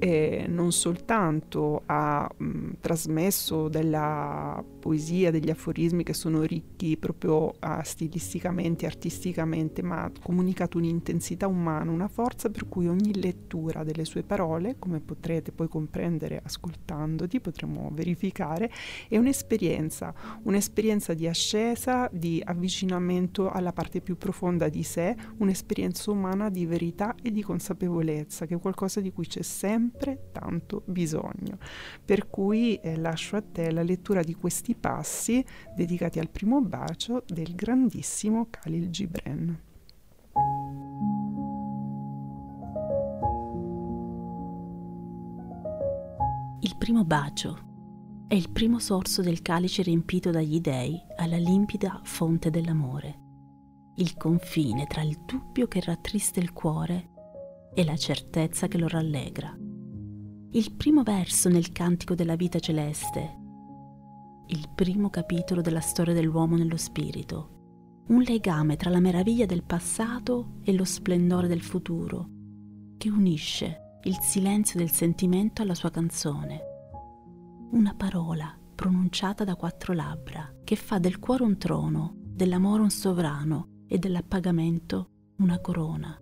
e 0.00 0.44
non 0.46 0.70
soltanto 0.70 1.82
ha 1.86 2.30
mh, 2.36 2.70
trasmesso 2.80 3.68
della 3.68 4.64
poesia, 4.88 5.30
degli 5.30 5.50
aforismi 5.50 6.02
che 6.02 6.14
sono 6.14 6.44
ricchi 6.44 6.96
proprio 6.96 7.48
uh, 7.48 7.82
stilisticamente, 7.82 8.86
artisticamente, 8.86 9.82
ma 9.82 10.04
ha 10.04 10.12
comunicato 10.22 10.78
un'intensità 10.78 11.46
umana, 11.46 11.90
una 11.90 12.08
forza 12.08 12.48
per 12.48 12.68
cui 12.68 12.88
ogni 12.88 13.20
lettura 13.20 13.84
delle 13.84 14.06
sue 14.06 14.22
parole, 14.22 14.76
come 14.78 15.00
potrete 15.00 15.52
poi 15.52 15.68
comprendere 15.68 16.40
ascoltandoti, 16.42 17.38
potremo 17.38 17.90
verificare, 17.92 18.70
è 19.08 19.18
un'esperienza, 19.18 20.14
un'esperienza 20.44 21.12
di 21.12 21.28
ascesa, 21.28 22.08
di 22.10 22.40
avvicinamento 22.42 23.50
alla 23.50 23.74
parte 23.74 24.00
più 24.00 24.16
profonda 24.16 24.70
di 24.70 24.84
sé, 24.84 25.14
un'esperienza 25.36 26.10
umana 26.10 26.48
di 26.48 26.64
verità 26.64 27.14
e 27.22 27.30
di 27.30 27.42
consapevolezza, 27.42 28.46
che 28.46 28.54
è 28.54 28.58
qualcosa 28.58 29.02
di 29.02 29.12
cui 29.12 29.26
c'è 29.26 29.42
sempre 29.42 30.30
tanto 30.32 30.82
bisogno. 30.86 31.58
Per 32.02 32.30
cui 32.30 32.76
eh, 32.76 32.96
lascio 32.96 33.36
a 33.36 33.42
te 33.42 33.70
la 33.70 33.82
lettura 33.82 34.22
di 34.22 34.32
questi 34.32 34.76
passi 34.78 35.44
dedicati 35.74 36.18
al 36.18 36.30
primo 36.30 36.60
bacio 36.60 37.24
del 37.26 37.54
grandissimo 37.54 38.46
Khalil 38.50 38.90
Gibran. 38.90 39.60
Il 46.60 46.76
primo 46.76 47.04
bacio 47.04 47.66
è 48.28 48.34
il 48.34 48.50
primo 48.50 48.78
sorso 48.78 49.22
del 49.22 49.42
calice 49.42 49.82
riempito 49.82 50.30
dagli 50.30 50.60
dei 50.60 51.00
alla 51.16 51.36
limpida 51.36 52.00
fonte 52.04 52.50
dell'amore, 52.50 53.20
il 53.96 54.16
confine 54.16 54.86
tra 54.86 55.02
il 55.02 55.18
dubbio 55.24 55.66
che 55.66 55.80
rattrista 55.80 56.40
il 56.40 56.52
cuore 56.52 57.10
e 57.74 57.84
la 57.84 57.96
certezza 57.96 58.68
che 58.68 58.78
lo 58.78 58.88
rallegra 58.88 59.56
il 60.52 60.72
primo 60.72 61.02
verso 61.02 61.50
nel 61.50 61.72
cantico 61.72 62.14
della 62.14 62.34
vita 62.34 62.58
celeste, 62.58 63.37
il 64.50 64.68
primo 64.74 65.10
capitolo 65.10 65.60
della 65.60 65.80
storia 65.80 66.14
dell'uomo 66.14 66.56
nello 66.56 66.76
spirito, 66.76 68.04
un 68.08 68.22
legame 68.22 68.76
tra 68.76 68.88
la 68.88 69.00
meraviglia 69.00 69.44
del 69.44 69.62
passato 69.62 70.54
e 70.62 70.72
lo 70.72 70.84
splendore 70.84 71.48
del 71.48 71.60
futuro, 71.60 72.28
che 72.96 73.10
unisce 73.10 74.00
il 74.04 74.16
silenzio 74.20 74.78
del 74.78 74.90
sentimento 74.90 75.60
alla 75.60 75.74
sua 75.74 75.90
canzone. 75.90 76.60
Una 77.72 77.94
parola 77.94 78.58
pronunciata 78.74 79.44
da 79.44 79.54
quattro 79.54 79.92
labbra 79.92 80.54
che 80.64 80.76
fa 80.76 80.98
del 80.98 81.18
cuore 81.18 81.42
un 81.42 81.58
trono, 81.58 82.14
dell'amore 82.16 82.82
un 82.82 82.90
sovrano 82.90 83.82
e 83.86 83.98
dell'appagamento 83.98 85.10
una 85.38 85.60
corona. 85.60 86.16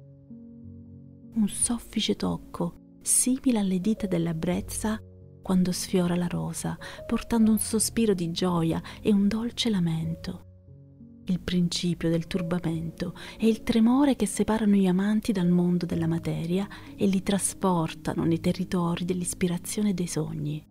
Un 1.35 1.49
soffice 1.49 2.17
tocco 2.17 2.99
simile 3.03 3.61
alle 3.61 3.79
dita 3.79 4.09
della 4.09 4.35
brezza 4.35 5.01
quando 5.47 5.71
sfiora 5.71 6.17
la 6.17 6.27
rosa, 6.27 6.77
portando 7.07 7.53
un 7.53 7.61
sospiro 7.61 8.15
di 8.15 8.33
gioia 8.33 8.83
e 9.01 9.13
un 9.13 9.29
dolce 9.29 9.71
lamento. 9.71 11.21
Il 11.27 11.39
principio 11.39 12.11
del 12.11 12.27
turbamento 12.27 13.15
e 13.39 13.47
il 13.47 13.63
tremore 13.63 14.17
che 14.17 14.27
separano 14.27 14.75
gli 14.75 14.89
amanti 14.89 15.31
dal 15.31 15.49
mondo 15.49 15.87
della 15.87 16.09
materia 16.09 16.67
e 16.97 17.07
li 17.07 17.23
trasportano 17.23 18.25
nei 18.25 18.41
territori 18.41 19.05
dell'ispirazione 19.05 19.91
e 19.91 19.95
dei 19.95 20.09
sogni. 20.09 20.67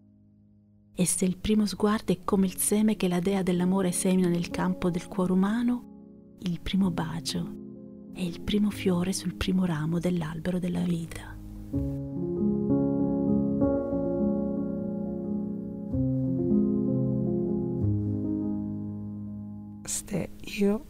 E 0.93 1.05
se 1.05 1.23
il 1.23 1.37
primo 1.37 1.65
sguardo 1.65 2.11
è 2.11 2.25
come 2.25 2.45
il 2.45 2.57
seme 2.57 2.97
che 2.97 3.07
la 3.07 3.21
dea 3.21 3.43
dell'amore 3.43 3.93
semina 3.93 4.27
nel 4.27 4.49
campo 4.49 4.89
del 4.89 5.07
cuore 5.07 5.31
umano, 5.31 6.35
il 6.39 6.59
primo 6.59 6.91
bacio 6.91 7.63
è 8.11 8.19
il 8.19 8.41
primo 8.41 8.71
fiore 8.71 9.13
sul 9.13 9.35
primo 9.35 9.63
ramo 9.63 9.99
dell'albero 9.99 10.59
della 10.59 10.83
vita. 10.83 11.33
Ste, 19.85 20.29
io 20.59 20.85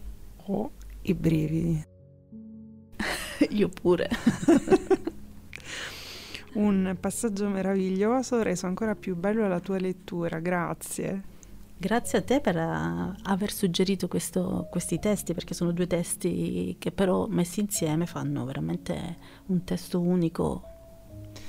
ho 0.45 0.71
i 1.01 1.13
brividi. 1.13 1.85
io 3.49 3.69
pure. 3.69 4.09
Un 6.53 6.95
passaggio 6.99 7.49
meraviglioso, 7.49 8.41
reso 8.41 8.67
ancora 8.67 8.95
più 8.95 9.17
bello 9.17 9.47
la 9.47 9.59
tua 9.59 9.77
lettura, 9.77 10.39
grazie. 10.39 11.33
Grazie 11.77 12.19
a 12.19 12.21
te 12.21 12.39
per 12.39 12.55
uh, 12.55 13.13
aver 13.23 13.51
suggerito 13.51 14.07
questo, 14.07 14.69
questi 14.71 14.97
testi, 14.97 15.33
perché 15.33 15.53
sono 15.53 15.73
due 15.73 15.87
testi 15.87 16.77
che 16.79 16.93
però 16.93 17.27
messi 17.27 17.59
insieme 17.59 18.05
fanno 18.05 18.45
veramente 18.45 19.17
un 19.47 19.65
testo 19.65 19.99
unico 19.99 20.74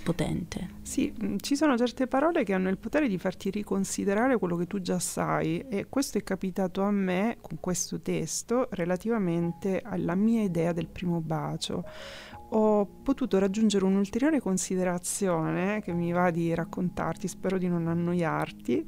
potente. 0.07 0.69
Sì, 0.83 1.13
mm, 1.21 1.39
ci 1.41 1.57
sono 1.57 1.77
certe 1.77 2.07
parole 2.07 2.45
che 2.45 2.53
hanno 2.53 2.69
il 2.69 2.79
potere 2.79 3.09
di 3.09 3.19
farti 3.19 3.51
riconsiderare 3.51 4.39
quello 4.39 4.55
che 4.55 4.69
tu 4.69 4.81
già 4.81 5.01
sai 5.01 5.67
e 5.69 5.87
questo 5.89 6.19
è 6.19 6.23
capitato 6.23 6.83
a 6.83 6.93
me 6.93 7.39
con 7.41 7.59
questo 7.59 8.01
testo 8.01 8.69
relativamente 8.71 9.81
alla 9.83 10.15
mia 10.15 10.43
idea 10.43 10.71
del 10.71 10.87
primo 10.87 11.21
bacio. 11.21 11.85
Ho 12.51 12.87
potuto 13.03 13.41
raggiungere 13.41 13.85
un'ulteriore 13.85 14.41
considerazione 14.41 15.83
che 15.83 15.93
mi 15.93 16.13
va 16.13 16.31
di 16.31 16.55
raccontarti, 16.55 17.27
spero 17.27 17.59
di 17.59 17.67
non 17.67 17.89
annoiarti. 17.89 18.85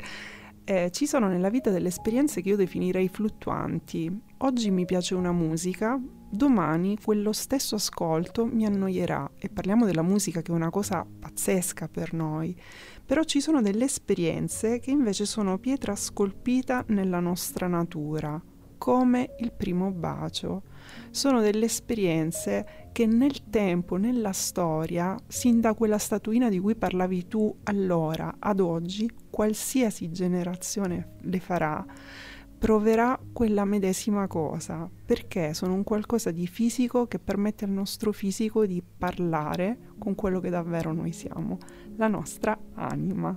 Eh, 0.71 0.91
ci 0.91 1.07
sono 1.07 1.29
nella 1.29 1.49
vita 1.49 1.71
delle 1.71 1.89
esperienze 1.89 2.43
che 2.43 2.51
io 2.51 2.57
definirei 2.57 3.09
fluttuanti. 3.09 4.15
Oggi 4.37 4.71
mi 4.71 4.85
piace 4.85 5.15
una 5.15 5.33
musica, 5.33 5.99
domani 6.29 6.99
quello 7.03 7.33
stesso 7.33 7.77
ascolto 7.77 8.45
mi 8.45 8.67
annoierà 8.67 9.31
e 9.39 9.49
parliamo 9.49 9.87
della 9.87 10.03
musica 10.03 10.43
che 10.43 10.53
è 10.53 10.55
una 10.55 10.69
cosa 10.69 11.07
pazzesca 11.07 11.89
per 11.89 12.13
noi, 12.13 12.55
però 13.03 13.23
ci 13.23 13.41
sono 13.41 13.63
delle 13.63 13.87
esperienze 13.87 14.79
che 14.79 14.91
invece 14.91 15.25
sono 15.25 15.57
pietra 15.57 15.97
scolpita 15.97 16.85
nella 16.89 17.21
nostra 17.21 17.67
natura, 17.67 18.39
come 18.77 19.37
il 19.39 19.53
primo 19.53 19.91
bacio. 19.91 20.68
Sono 21.11 21.41
delle 21.41 21.67
esperienze 21.67 22.89
che 22.93 23.07
nel 23.07 23.49
tempo, 23.51 23.97
nella 23.97 24.33
storia, 24.33 25.17
sin 25.27 25.61
da 25.61 25.75
quella 25.75 25.99
statuina 25.99 26.49
di 26.49 26.59
cui 26.59 26.75
parlavi 26.75 27.29
tu 27.29 27.55
allora 27.65 28.37
ad 28.39 28.61
oggi, 28.61 29.11
qualsiasi 29.31 30.11
generazione 30.11 31.17
le 31.21 31.41
farà, 31.41 31.85
proverà 32.59 33.19
quella 33.33 33.65
medesima 33.65 34.27
cosa, 34.27 34.89
perché 35.09 35.55
sono 35.55 35.73
un 35.73 35.85
qualcosa 35.85 36.31
di 36.31 36.47
fisico 36.47 37.07
che 37.07 37.19
permette 37.19 37.65
al 37.65 37.71
nostro 37.71 38.13
fisico 38.13 38.67
di 38.67 38.83
parlare 38.83 39.95
con 39.99 40.15
quello 40.15 40.39
che 40.39 40.51
davvero 40.51 40.93
noi 40.93 41.13
siamo, 41.13 41.57
la 41.97 42.09
nostra 42.09 42.57
anima. 42.75 43.37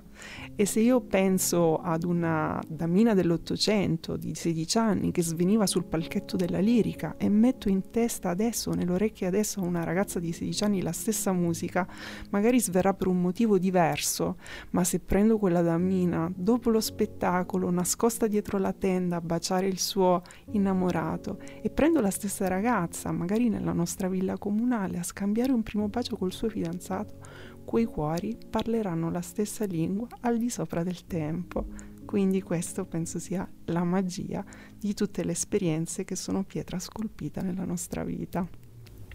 E 0.54 0.66
se 0.66 0.80
io 0.80 1.00
penso 1.00 1.78
ad 1.78 2.04
una 2.04 2.60
damina 2.68 3.14
dell'Ottocento 3.14 4.18
di 4.18 4.34
16 4.34 4.78
anni 4.78 5.12
che 5.12 5.22
sveniva 5.22 5.66
sul 5.66 5.84
palchetto 5.84 6.36
della 6.36 6.58
lirica 6.58 7.14
e 7.16 7.30
metto 7.30 7.70
in 7.70 7.90
testa 7.90 8.28
adesso, 8.28 8.72
nelle 8.72 8.92
orecchie 8.92 9.26
adesso 9.26 9.60
a 9.60 9.64
una 9.64 9.82
ragazza 9.82 10.20
di 10.20 10.30
16 10.30 10.64
anni 10.64 10.82
la 10.82 10.92
stessa 10.92 11.32
musica, 11.32 11.88
magari 12.28 12.60
sverrà 12.60 12.92
per 12.92 13.06
un 13.06 13.20
motivo 13.22 13.56
diverso, 13.56 14.36
ma 14.72 14.84
se 14.84 15.00
prendo 15.00 15.38
quella 15.38 15.62
damina 15.62 16.30
dopo 16.34 16.68
lo 16.68 16.80
spettacolo, 16.80 17.70
nascosta 17.70 18.26
dietro 18.26 18.58
la 18.58 18.74
tenda 18.74 19.16
a 19.16 19.20
baciare 19.22 19.66
il 19.66 19.78
suo 19.78 20.20
innamorato 20.50 21.38
e 21.62 21.70
prendo 21.70 22.00
la 22.00 22.10
stessa 22.10 22.48
ragazza, 22.48 23.12
magari 23.12 23.48
nella 23.48 23.72
nostra 23.72 24.08
villa 24.08 24.36
comunale, 24.36 24.98
a 24.98 25.04
scambiare 25.04 25.52
un 25.52 25.62
primo 25.62 25.88
bacio 25.88 26.16
col 26.16 26.32
suo 26.32 26.48
fidanzato, 26.48 27.18
quei 27.64 27.84
cuori 27.84 28.36
parleranno 28.50 29.10
la 29.10 29.20
stessa 29.20 29.64
lingua 29.64 30.08
al 30.20 30.38
di 30.38 30.50
sopra 30.50 30.82
del 30.82 31.06
tempo. 31.06 31.66
Quindi 32.04 32.42
questo 32.42 32.84
penso 32.84 33.20
sia 33.20 33.48
la 33.66 33.84
magia 33.84 34.44
di 34.76 34.92
tutte 34.92 35.22
le 35.22 35.32
esperienze 35.32 36.04
che 36.04 36.16
sono 36.16 36.42
pietra 36.42 36.80
scolpita 36.80 37.42
nella 37.42 37.64
nostra 37.64 38.02
vita. 38.02 38.44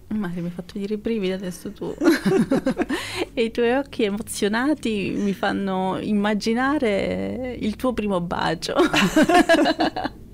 Mario, 0.07 0.41
mi 0.41 0.47
hai 0.47 0.53
fatto 0.53 0.77
dire 0.77 0.93
i 0.93 0.97
brividi 0.97 1.33
adesso 1.33 1.73
tu. 1.73 1.93
e 3.33 3.43
i 3.43 3.51
tuoi 3.51 3.73
occhi 3.73 4.03
emozionati 4.03 5.13
mi 5.17 5.33
fanno 5.33 5.97
immaginare 5.99 7.57
il 7.59 7.75
tuo 7.75 7.91
primo 7.91 8.21
bacio. 8.21 8.73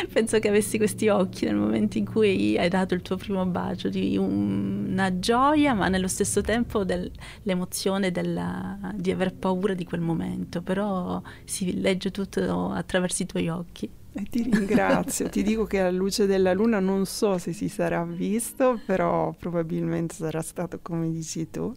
Penso 0.12 0.38
che 0.38 0.48
avessi 0.48 0.78
questi 0.78 1.08
occhi 1.08 1.44
nel 1.44 1.56
momento 1.56 1.98
in 1.98 2.04
cui 2.04 2.56
hai 2.56 2.68
dato 2.68 2.94
il 2.94 3.02
tuo 3.02 3.16
primo 3.16 3.44
bacio, 3.46 3.88
di 3.88 4.16
una 4.16 5.18
gioia, 5.18 5.74
ma 5.74 5.88
nello 5.88 6.08
stesso 6.08 6.40
tempo 6.40 6.84
del, 6.84 7.10
l'emozione 7.42 8.10
della, 8.10 8.78
di 8.94 9.10
aver 9.10 9.34
paura 9.34 9.74
di 9.74 9.84
quel 9.84 10.00
momento, 10.00 10.62
però 10.62 11.20
si 11.44 11.80
legge 11.80 12.10
tutto 12.10 12.70
attraverso 12.70 13.22
i 13.22 13.26
tuoi 13.26 13.48
occhi. 13.48 13.90
E 14.12 14.24
ti 14.24 14.42
ringrazio, 14.42 15.28
ti 15.28 15.42
dico 15.44 15.64
che 15.64 15.78
alla 15.78 15.96
luce 15.96 16.26
della 16.26 16.52
luna 16.52 16.80
non 16.80 17.06
so 17.06 17.38
se 17.38 17.52
si 17.52 17.68
sarà 17.68 18.04
visto, 18.04 18.80
però 18.84 19.32
probabilmente 19.38 20.14
sarà 20.16 20.42
stato 20.42 20.80
come 20.82 21.10
dici 21.12 21.48
tu. 21.48 21.72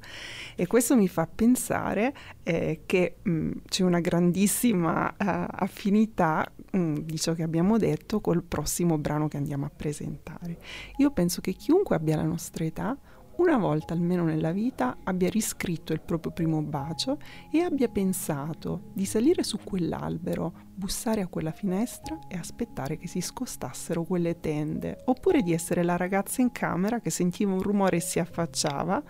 E 0.55 0.65
questo 0.65 0.95
mi 0.95 1.07
fa 1.07 1.27
pensare 1.27 2.13
eh, 2.41 2.81
che 2.87 3.17
mh, 3.21 3.31
mm, 3.31 3.51
c'è 3.67 3.83
una 3.83 3.99
grandissima 3.99 5.09
uh, 5.09 5.15
affinità 5.17 6.43
mh, 6.71 6.77
mm, 6.77 6.95
di 6.97 7.19
ciò 7.19 7.33
che 7.33 7.43
abbiamo 7.43 7.77
detto 7.77 8.19
col 8.19 8.41
prossimo 8.43 8.97
brano 8.97 9.27
che 9.27 9.37
andiamo 9.37 9.65
a 9.65 9.71
presentare. 9.75 10.57
Io 10.97 11.11
penso 11.11 11.39
che 11.39 11.53
chiunque 11.53 11.95
abbia 11.95 12.15
la 12.15 12.23
nostra 12.23 12.65
età 12.65 12.97
una 13.35 13.57
volta 13.57 13.93
almeno 13.93 14.23
nella 14.23 14.51
vita 14.51 14.97
abbia 15.03 15.29
riscritto 15.29 15.91
il 15.91 16.01
proprio 16.01 16.31
primo 16.31 16.61
bacio 16.61 17.17
e 17.51 17.61
abbia 17.61 17.87
pensato 17.87 18.91
di 18.93 19.05
salire 19.05 19.41
su 19.43 19.57
quell'albero, 19.63 20.53
bussare 20.75 21.21
a 21.21 21.27
quella 21.27 21.51
finestra 21.51 22.17
e 22.27 22.35
aspettare 22.35 22.97
che 22.97 23.07
si 23.07 23.21
scostassero 23.21 24.03
quelle 24.03 24.39
tende, 24.39 25.01
oppure 25.05 25.41
di 25.41 25.53
essere 25.53 25.83
la 25.83 25.97
ragazza 25.97 26.41
in 26.41 26.51
camera 26.51 26.99
che 26.99 27.09
sentiva 27.09 27.53
un 27.53 27.61
rumore 27.61 27.97
e 27.97 28.01
si 28.01 28.19
affacciava 28.19 29.01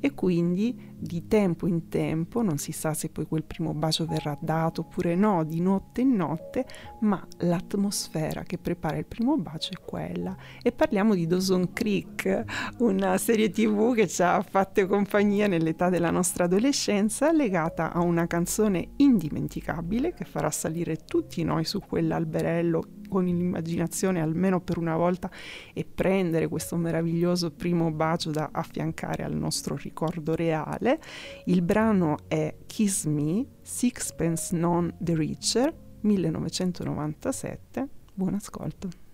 e 0.00 0.12
quindi 0.12 0.88
di 1.00 1.26
tempo 1.26 1.66
in 1.66 1.88
tempo, 1.88 2.42
non 2.42 2.58
si 2.58 2.72
sa 2.72 2.94
se 2.94 3.08
poi 3.08 3.26
quel 3.26 3.44
primo 3.44 3.72
bacio 3.74 4.06
verrà 4.06 4.36
dato 4.40 4.82
oppure 4.82 5.14
no, 5.14 5.44
di 5.44 5.60
notte 5.60 6.02
in 6.02 6.14
notte, 6.14 6.66
ma 7.00 7.24
l'atmosfera 7.38 8.42
che 8.42 8.58
prepara 8.58 8.96
il 8.96 9.06
primo 9.06 9.36
bacio 9.36 9.72
è 9.72 9.80
quella. 9.80 10.36
E 10.62 10.72
parliamo 10.72 11.14
di 11.14 11.26
Dawson 11.26 11.72
Creek, 11.72 12.44
una 12.78 13.16
serie 13.18 13.50
tv 13.50 13.94
che 13.94 14.08
ci 14.08 14.22
ha 14.22 14.42
fatto 14.42 14.86
compagnia 14.86 15.46
nell'età 15.46 15.88
della 15.88 16.10
nostra 16.10 16.44
adolescenza, 16.44 17.32
legata 17.32 17.92
a 17.92 18.00
una 18.00 18.26
canzone 18.26 18.90
indimenticabile 18.96 20.14
che 20.14 20.24
farà 20.24 20.50
salire 20.50 20.96
tutti 21.10 21.42
noi 21.42 21.64
su 21.64 21.80
quell'alberello 21.80 22.84
con 23.08 23.24
l'immaginazione 23.24 24.20
almeno 24.20 24.60
per 24.60 24.78
una 24.78 24.96
volta 24.96 25.28
e 25.74 25.84
prendere 25.84 26.46
questo 26.46 26.76
meraviglioso 26.76 27.50
primo 27.50 27.90
bacio 27.90 28.30
da 28.30 28.50
affiancare 28.52 29.24
al 29.24 29.34
nostro 29.34 29.74
ricordo 29.74 30.36
reale. 30.36 31.00
Il 31.46 31.62
brano 31.62 32.18
è 32.28 32.54
Kiss 32.64 33.06
Me, 33.06 33.44
Sixpence 33.60 34.56
Non 34.56 34.94
the 35.00 35.16
Richer, 35.16 35.74
1997. 36.02 37.88
Buon 38.14 38.34
ascolto. 38.34 39.09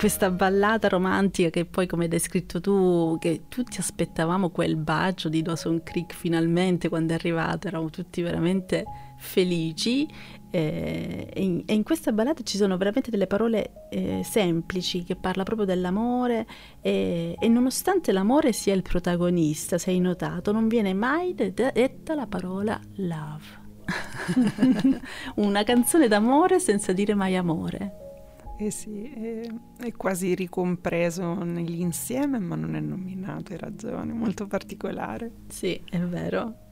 Questa 0.00 0.30
ballata 0.30 0.88
romantica 0.88 1.50
che 1.50 1.66
poi 1.66 1.86
come 1.86 2.04
hai 2.04 2.08
descritto 2.08 2.58
tu, 2.58 3.18
che 3.20 3.42
tutti 3.48 3.80
aspettavamo 3.80 4.48
quel 4.48 4.76
bacio 4.76 5.28
di 5.28 5.42
Dawson 5.42 5.82
Creek 5.82 6.14
finalmente 6.14 6.88
quando 6.88 7.12
è 7.12 7.16
arrivato, 7.16 7.68
eravamo 7.68 7.90
tutti 7.90 8.22
veramente 8.22 8.84
felici 9.18 10.08
eh, 10.50 11.28
e, 11.30 11.42
in, 11.42 11.64
e, 11.66 11.74
in, 11.74 11.82
questa 11.82 12.12
ballata 12.12 12.42
ci 12.42 12.56
sono 12.56 12.78
veramente 12.78 13.10
delle 13.10 13.26
parole 13.26 13.88
eh, 13.90 14.22
semplici 14.24 15.04
che 15.04 15.16
parla 15.16 15.42
proprio 15.42 15.66
dell'amore 15.66 16.46
e, 16.80 17.36
e, 17.38 17.48
nonostante 17.48 18.10
l'amore 18.10 18.52
sia 18.52 18.72
il 18.72 18.80
protagonista, 18.80 19.76
se 19.76 19.90
hai 19.90 20.00
notato, 20.00 20.50
non 20.50 20.66
viene 20.66 20.94
mai 20.94 21.34
detta 21.34 22.14
la 22.14 22.26
parola 22.26 22.80
love. 22.94 23.58
Una 25.36 25.62
canzone 25.62 26.08
d'amore 26.08 26.58
senza 26.58 26.94
dire 26.94 27.12
mai 27.12 27.36
amore. 27.36 28.08
Eh 28.62 28.70
sì, 28.70 29.10
è, 29.10 29.48
è, 29.78 29.92
quasi 29.92 30.34
ricompreso 30.34 31.32
nell'insieme, 31.44 32.38
ma 32.38 32.56
non 32.56 32.74
è 32.74 32.80
nominato, 32.80 33.52
hai 33.52 33.58
ragione, 33.58 34.12
molto 34.12 34.46
particolare. 34.46 35.30
Sì, 35.48 35.80
è 35.88 35.98
vero. 35.98 36.68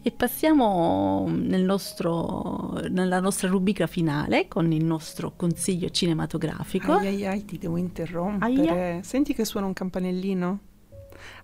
E 0.00 0.12
passiamo 0.12 1.26
nel 1.28 1.62
nostro, 1.62 2.80
nella 2.88 3.20
nostra 3.20 3.48
rubrica 3.48 3.86
finale 3.86 4.48
con 4.48 4.72
il 4.72 4.82
nostro 4.82 5.34
consiglio 5.36 5.90
cinematografico. 5.90 6.92
Ai 6.92 7.08
ai 7.08 7.26
ai, 7.26 7.44
ti 7.44 7.58
devo 7.58 7.76
interrompere. 7.76 8.70
Aia. 8.70 9.02
Senti 9.02 9.34
che 9.34 9.44
suona 9.44 9.66
un 9.66 9.74
campanellino? 9.74 10.60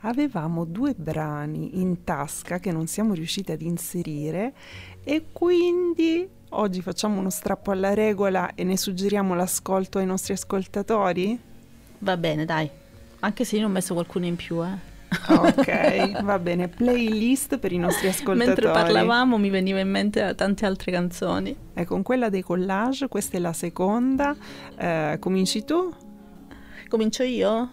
Avevamo 0.02 0.64
due 0.64 0.94
brani 0.94 1.80
in 1.80 2.02
tasca 2.02 2.58
che 2.60 2.72
non 2.72 2.86
siamo 2.86 3.12
riusciti 3.12 3.52
ad 3.52 3.60
inserire 3.60 4.54
e 5.04 5.26
quindi 5.32 6.40
oggi 6.52 6.82
facciamo 6.82 7.18
uno 7.18 7.30
strappo 7.30 7.70
alla 7.70 7.94
regola 7.94 8.54
e 8.54 8.64
ne 8.64 8.76
suggeriamo 8.76 9.34
l'ascolto 9.34 9.98
ai 9.98 10.06
nostri 10.06 10.32
ascoltatori? 10.32 11.38
Va 11.98 12.16
bene, 12.16 12.44
dai. 12.44 12.68
Anche 13.20 13.44
se 13.44 13.56
io 13.56 13.62
ne 13.62 13.68
ho 13.68 13.70
messo 13.70 13.94
qualcuno 13.94 14.26
in 14.26 14.36
più, 14.36 14.64
eh. 14.64 14.90
ok, 15.28 16.22
va 16.24 16.38
bene. 16.38 16.68
Playlist 16.68 17.58
per 17.58 17.72
i 17.72 17.78
nostri 17.78 18.08
ascoltatori. 18.08 18.46
Mentre 18.46 18.70
parlavamo 18.70 19.38
mi 19.38 19.50
veniva 19.50 19.78
in 19.78 19.90
mente 19.90 20.34
tante 20.34 20.66
altre 20.66 20.90
canzoni. 20.90 21.56
E 21.74 21.84
con 21.84 22.02
quella 22.02 22.28
dei 22.28 22.42
collage, 22.42 23.08
questa 23.08 23.36
è 23.36 23.40
la 23.40 23.52
seconda. 23.52 24.34
Eh, 24.76 25.16
cominci 25.20 25.64
tu? 25.64 25.94
Comincio 26.88 27.22
io? 27.22 27.70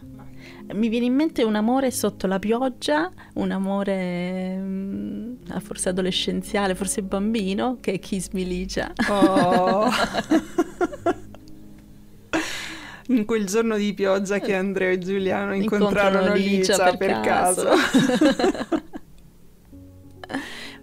Mi 0.71 0.87
viene 0.87 1.05
in 1.05 1.15
mente 1.15 1.43
un 1.43 1.55
amore 1.55 1.89
sotto 1.89 2.27
la 2.27 2.37
pioggia, 2.37 3.11
un 3.35 3.49
amore 3.51 4.55
mm, 4.55 5.33
forse 5.61 5.89
adolescenziale, 5.89 6.75
forse 6.75 7.01
bambino, 7.01 7.77
che 7.81 7.93
è 7.93 7.99
Kiss 7.99 8.29
Me 8.31 8.43
Licia. 8.43 8.93
Oh. 9.09 9.89
in 13.07 13.25
quel 13.25 13.45
giorno 13.45 13.77
di 13.77 13.93
pioggia 13.93 14.39
che 14.39 14.53
Andrea 14.53 14.91
e 14.91 14.99
Giuliano 14.99 15.55
incontrarono 15.55 16.33
Licia, 16.33 16.73
Licia 16.73 16.95
per, 16.95 16.97
per 16.97 17.19
caso. 17.21 17.63
caso. 17.63 18.81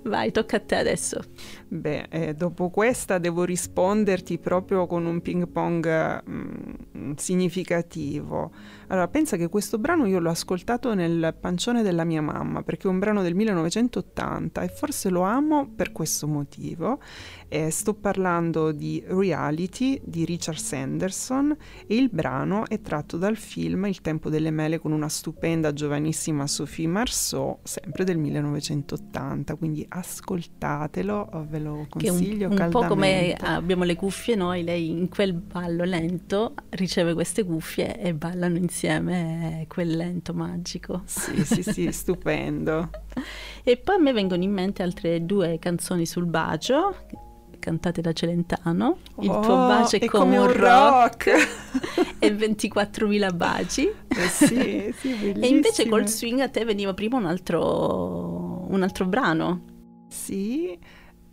Vai, 0.03 0.31
tocca 0.31 0.57
a 0.57 0.61
te 0.61 0.77
adesso. 0.77 1.21
Beh, 1.69 2.07
eh, 2.11 2.35
dopo 2.35 2.71
questa 2.71 3.19
devo 3.19 3.45
risponderti 3.45 4.39
proprio 4.39 4.87
con 4.87 5.05
un 5.05 5.21
ping 5.21 5.49
pong 5.49 6.23
mm, 6.29 7.13
significativo. 7.17 8.53
Allora, 8.89 9.09
pensa 9.09 9.37
che 9.37 9.49
questo 9.49 9.79
brano 9.79 10.07
io 10.07 10.21
l'ho 10.21 10.31
ascoltato 10.31 10.95
nel 10.95 11.35
pancione 11.39 11.83
della 11.83 12.05
mia 12.05 12.23
mamma, 12.23 12.63
perché 12.63 12.87
è 12.87 12.91
un 12.91 13.01
brano 13.01 13.23
del 13.23 13.35
1980 13.35 14.63
e 14.63 14.69
forse 14.69 15.09
lo 15.09 15.23
amo 15.23 15.69
per 15.69 15.91
questo 15.91 16.29
motivo. 16.29 17.01
Eh, 17.49 17.71
sto 17.71 17.95
parlando 17.95 18.73
di 18.73 19.03
Reality 19.07 20.01
di 20.05 20.25
Richard 20.25 20.59
Sanderson 20.59 21.57
e 21.87 21.95
il 21.95 22.09
brano 22.11 22.67
è 22.67 22.81
tratto 22.81 23.17
dal 23.17 23.37
film 23.37 23.87
Il 23.87 24.01
tempo 24.01 24.29
delle 24.29 24.51
mele 24.51 24.81
con 24.81 24.91
una 24.91 25.09
stupenda 25.09 25.73
giovanissima 25.73 26.49
Sophie 26.49 26.89
Marceau, 26.89 27.61
sempre 27.63 28.03
del 28.03 28.19
1980, 28.19 29.55
quindi 29.55 29.87
ascoltatelo, 29.89 31.47
ve 31.49 31.59
lo 31.61 31.87
consiglio 31.89 32.49
che 32.49 32.55
un, 32.55 32.63
un 32.63 32.71
po' 32.71 32.85
come 32.87 33.35
abbiamo 33.39 33.85
le 33.85 33.95
cuffie 33.95 34.35
noi, 34.35 34.65
lei 34.65 34.91
in 34.91 35.09
quel 35.09 35.33
ballo 35.33 35.85
lento 35.85 36.55
riceve 36.71 37.15
queste 37.15 37.45
cuffie 37.45 37.97
e 38.01 38.13
ballano 38.13 38.57
insieme 38.57 39.67
quel 39.69 39.97
lento 39.97 40.35
magico. 40.35 41.03
Sì, 41.05 41.45
sì, 41.45 41.63
sì, 41.63 41.93
stupendo. 41.93 42.91
E 43.63 43.77
poi 43.77 43.97
a 43.97 44.01
me 44.01 44.13
vengono 44.13 44.43
in 44.43 44.53
mente 44.53 44.83
altre 44.83 45.25
due 45.25 45.59
canzoni 45.61 46.07
sul 46.07 46.27
bacio 46.27 46.95
cantate 47.67 48.01
da 48.01 48.13
Celentano. 48.13 48.99
Il 49.19 49.29
oh, 49.29 49.41
tuo 49.41 49.57
bacio 49.57 49.97
è, 49.97 50.05
come, 50.05 50.37
come, 50.37 50.39
un 50.39 50.53
rock, 50.53 51.27
rock. 51.27 52.15
e 52.21 52.33
24.000 52.33 53.35
baci. 53.35 53.91
Eh 54.07 54.29
sì, 54.29 54.95
sì, 54.97 55.33
e 55.35 55.49
invece 55.49 55.89
col 55.89 56.07
swing 56.07 56.39
a 56.39 56.49
te 56.49 56.65
veniva 56.65 56.95
prima 56.95 57.17
un 57.17 57.27
altro, 57.27 58.67
un 58.69 58.83
altro 58.85 59.07
brano. 59.07 59.65
Sì, 60.09 60.79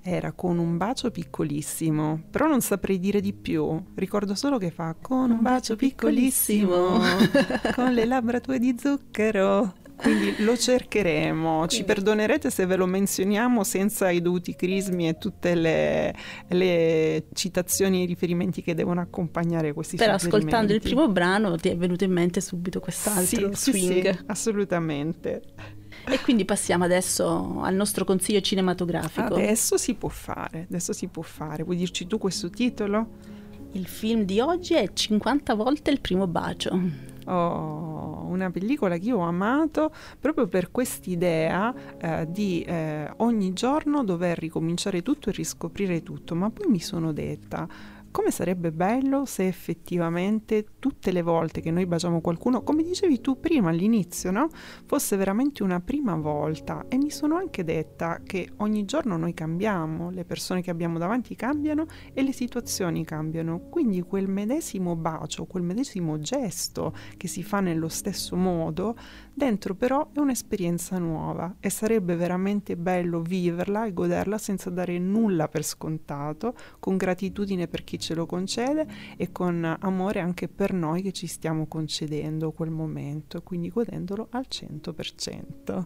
era 0.02 0.32
con 0.32 0.58
un 0.58 0.76
bacio 0.78 1.12
piccolissimo, 1.12 2.24
però 2.32 2.48
non 2.48 2.62
saprei 2.62 2.98
dire 2.98 3.22
di 3.22 3.34
più. 3.34 3.80
Ricordo 3.94 4.34
solo 4.34 4.58
che 4.58 4.72
fa 4.72 4.96
con 5.00 5.30
un 5.30 5.42
bacio 5.42 5.76
piccolissimo, 5.76 6.98
con 7.76 7.94
le 7.94 8.06
labbra 8.06 8.40
tue 8.40 8.58
di 8.58 8.76
zucchero. 8.76 9.82
Quindi 10.04 10.36
lo 10.44 10.58
cercheremo, 10.58 11.56
Quindi. 11.60 11.76
ci 11.76 11.84
perdonerete 11.86 12.50
se 12.50 12.66
ve 12.66 12.76
lo 12.76 12.86
menzioniamo 12.86 13.64
senza 13.64 14.10
i 14.10 14.22
dovuti 14.22 14.54
crismi 14.54 15.08
e 15.08 15.18
tutte 15.18 15.56
le, 15.56 16.14
le 16.50 17.28
citazioni 17.34 18.02
e 18.02 18.04
i 18.04 18.06
riferimenti 18.06 18.62
che 18.62 18.76
devono 18.76 19.00
accompagnare 19.00 19.72
questi 19.74 19.96
Però 19.96 20.14
ascoltando 20.14 20.74
il 20.74 20.82
primo 20.82 21.08
brano 21.08 21.56
ti 21.56 21.70
è 21.70 21.78
venuto 21.78 22.04
in 22.04 22.12
mente 22.12 22.42
subito 22.42 22.82
quest'altro 22.82 23.54
sì, 23.56 23.72
swing. 23.72 24.10
Sì, 24.10 24.18
sì, 24.18 24.24
assolutamente. 24.28 25.42
E 26.06 26.20
quindi 26.20 26.44
passiamo 26.44 26.84
adesso 26.84 27.62
al 27.62 27.74
nostro 27.74 28.04
consiglio 28.04 28.42
cinematografico. 28.42 29.36
Adesso 29.36 29.78
si 29.78 29.94
può 29.94 30.10
fare, 30.10 30.66
adesso 30.70 30.92
si 30.92 31.08
può 31.08 31.24
fare. 31.24 31.64
Vuoi 31.64 31.78
dirci 31.78 32.08
tu 32.08 32.18
questo 32.18 32.50
titolo? 32.50 33.32
Il 33.72 33.88
film 33.88 34.24
di 34.24 34.42
oggi 34.42 34.74
è 34.74 34.92
50 34.92 35.54
volte 35.56 35.92
il 35.92 36.02
primo 36.02 36.28
bacio. 36.28 37.12
Oh, 37.26 38.26
una 38.28 38.50
pellicola 38.52 38.98
che 38.98 39.06
io 39.06 39.18
ho 39.18 39.22
amato 39.22 39.92
proprio 40.20 40.48
per 40.48 40.72
quest'idea 40.72 41.74
eh, 41.98 42.28
di 42.30 42.64
eh, 42.64 43.12
ogni 43.18 43.54
giorno 43.54 44.04
dover 44.04 44.38
ricominciare 44.38 45.02
tutto 45.02 45.30
e 45.30 45.34
riscoprire 45.34 46.04
tutto, 46.04 46.36
ma 46.36 46.50
poi 46.50 46.70
mi 46.70 46.80
sono 46.80 47.14
detta 47.14 47.68
come 48.14 48.30
sarebbe 48.30 48.72
bello 48.72 49.26
se 49.26 49.48
effettivamente 49.48 50.68
tutte 50.78 51.12
le 51.12 51.24
volte 51.24 51.62
che 51.62 51.72
noi 51.72 51.88
baciamo 51.88 52.22
qualcuno, 52.22 52.62
come 52.62 52.84
dicevi 52.84 53.20
tu 53.22 53.40
prima 53.40 53.72
all'inizio, 53.72 54.30
no? 54.30 54.50
fosse 54.86 55.18
veramente 55.18 55.64
una 55.64 55.80
prima 55.80 56.16
volta. 56.16 56.86
E 56.90 56.98
mi 56.98 57.10
sono 57.10 57.38
anche 57.38 57.64
detta 57.64 58.22
che 58.24 58.52
ogni 58.58 58.86
giorno 58.86 59.18
noi 59.18 59.34
cambiamo, 59.34 60.12
le 60.12 60.26
persone 60.26 60.62
che 60.62 60.70
abbiamo 60.70 61.00
davanti 61.00 61.36
cambiano 61.36 61.88
e 62.14 62.22
le 62.22 62.34
situazioni 62.34 63.04
cambiano. 63.04 63.62
Quindi 63.62 64.02
quel 64.02 64.30
medesimo 64.30 64.96
bacio, 64.96 65.46
quel 65.46 65.64
medesimo 65.64 66.20
gesto 66.20 66.94
che 67.18 67.28
si 67.28 67.42
fa 67.42 67.62
nello 67.62 67.90
stesso 67.90 68.36
modo, 68.36 68.96
dentro 69.34 69.74
però 69.74 70.12
è 70.14 70.20
un'esperienza 70.20 71.00
nuova 71.00 71.56
e 71.60 71.72
sarebbe 71.72 72.16
veramente 72.16 72.78
bello 72.78 73.22
viverla 73.22 73.88
e 73.88 73.94
goderla 73.94 74.38
senza 74.38 74.70
dare 74.70 75.00
nulla 75.00 75.48
per 75.48 75.64
scontato, 75.64 76.54
con 76.78 76.96
gratitudine 76.96 77.68
per 77.68 77.84
chi 77.84 77.98
ce 78.04 78.14
lo 78.14 78.26
concede 78.26 78.86
e 79.16 79.32
con 79.32 79.78
amore 79.80 80.20
anche 80.20 80.50
per 80.50 80.74
noi 80.74 81.02
che 81.02 81.14
ci 81.14 81.26
stiamo 81.26 81.68
concedendo 81.68 82.52
quel 82.52 82.70
momento, 82.70 83.42
quindi 83.42 83.70
godendolo 83.70 84.28
al 84.32 84.46
100%. 84.50 85.86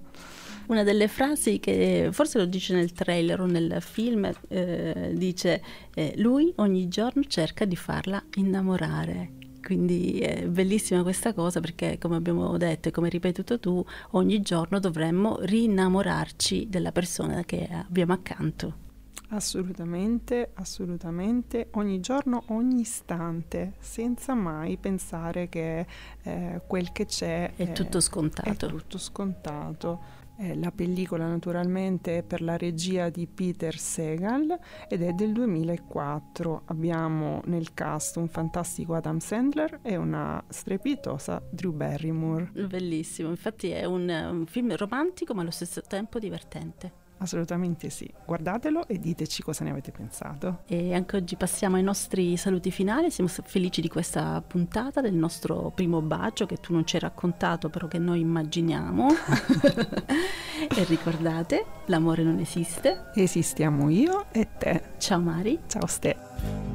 Una 0.68 0.84
delle 0.84 1.08
frasi 1.08 1.60
che 1.60 2.10
forse 2.12 2.40
lo 2.40 2.46
dice 2.46 2.74
nel 2.74 2.92
trailer 2.92 3.40
o 3.40 3.46
nel 3.46 3.78
film, 3.82 4.30
eh, 4.50 5.12
dice 5.14 5.62
eh, 5.94 6.14
lui 6.18 6.52
ogni 6.58 6.88
giorno 6.88 7.24
cerca 7.24 7.66
di 7.66 7.76
farla 7.76 8.22
innamorare. 8.36 9.36
Quindi 9.64 10.20
è 10.20 10.48
bellissima 10.48 11.04
questa 11.04 11.34
cosa 11.34 11.60
perché, 11.60 11.98
come 12.00 12.16
abbiamo 12.16 12.56
detto 12.58 12.88
e 12.88 12.92
come 12.92 13.10
ripetuto 13.10 13.60
tu, 13.60 13.84
ogni 14.12 14.42
giorno 14.42 14.80
dovremmo 14.80 15.40
rinnamorarci 15.42 16.68
della 16.70 16.94
persona 16.94 17.44
che 17.44 17.68
abbiamo 17.70 18.14
accanto. 18.14 18.87
Assolutamente, 19.30 20.52
assolutamente, 20.54 21.68
ogni 21.72 22.00
giorno, 22.00 22.44
ogni 22.48 22.82
istante, 22.82 23.74
senza 23.80 24.34
mai 24.34 24.78
pensare 24.78 25.50
che 25.50 25.86
eh, 26.24 26.62
quel 26.66 26.94
che 26.94 27.06
c'è 27.06 27.54
è, 27.56 27.70
è 27.70 27.72
tutto 27.74 28.00
scontato. 28.00 28.50
È 28.50 28.56
tutto 28.56 28.98
scontato. 28.98 30.26
Eh, 30.40 30.56
la 30.56 30.72
pellicola 30.72 31.28
naturalmente 31.28 32.20
è 32.20 32.24
per 32.24 32.42
la 32.42 32.58
regia 32.58 33.10
di 33.10 33.26
Peter 33.26 33.76
Segal 33.78 34.58
ed 34.88 35.02
è 35.02 35.12
del 35.12 35.34
2004. 35.34 36.62
Abbiamo 36.66 37.42
nel 37.46 37.74
cast 37.74 38.16
un 38.18 38.30
fantastico 38.30 38.94
Adam 38.94 39.18
Sandler 39.18 39.80
e 39.82 39.98
una 39.98 40.42
strepitosa 40.48 41.42
Drew 41.50 41.74
Barrymore. 41.74 42.52
Bellissimo, 42.54 43.30
infatti 43.30 43.72
è 43.72 43.84
un, 43.84 44.08
un 44.08 44.46
film 44.46 44.74
romantico 44.76 45.34
ma 45.34 45.42
allo 45.42 45.52
stesso 45.52 45.82
tempo 45.82 46.20
divertente. 46.20 47.06
Assolutamente 47.20 47.90
sì. 47.90 48.12
Guardatelo 48.26 48.88
e 48.88 49.00
diteci 49.00 49.42
cosa 49.42 49.64
ne 49.64 49.72
avete 49.72 49.92
pensato. 49.92 50.60
E 50.68 50.94
anche 50.94 51.18
oggi 51.18 51.36
passiamo 51.36 51.76
ai 51.76 51.84
nostri 51.84 52.38
saluti 52.38 52.72
finali. 52.72 53.10
Siamo 53.10 53.30
felici 53.30 53.82
di 53.82 53.88
questa 53.88 54.42
puntata, 54.46 55.02
del 55.02 55.16
nostro 55.16 55.72
primo 55.74 56.02
bacio 56.02 56.46
che 56.46 56.58
tu 56.58 56.74
non 56.74 56.86
ci 56.86 56.96
hai 56.96 57.02
raccontato, 57.02 57.70
però 57.70 57.88
che 57.88 57.98
noi 57.98 58.20
immaginiamo. 58.20 59.08
e 60.70 60.84
ricordate, 60.86 61.66
l'amore 61.86 62.24
non 62.24 62.40
esiste. 62.40 63.10
Esistiamo 63.16 63.90
io 63.90 64.26
e 64.32 64.48
te. 64.58 64.82
Ciao 64.98 65.20
Mari. 65.20 65.60
Ciao 65.68 65.88
Ste. 65.88 66.16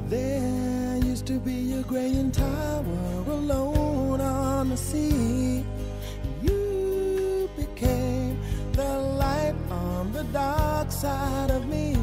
There 0.09 0.99
used 0.99 1.25
to 1.27 1.39
be 1.39 1.73
a 1.73 1.81
graying 1.83 2.31
tower 2.31 2.83
alone 3.27 4.21
on 4.21 4.69
the 4.69 4.77
sea. 4.77 5.82
The 10.23 10.33
dark 10.33 10.91
side 10.91 11.51
of 11.51 11.67
me. 11.67 11.95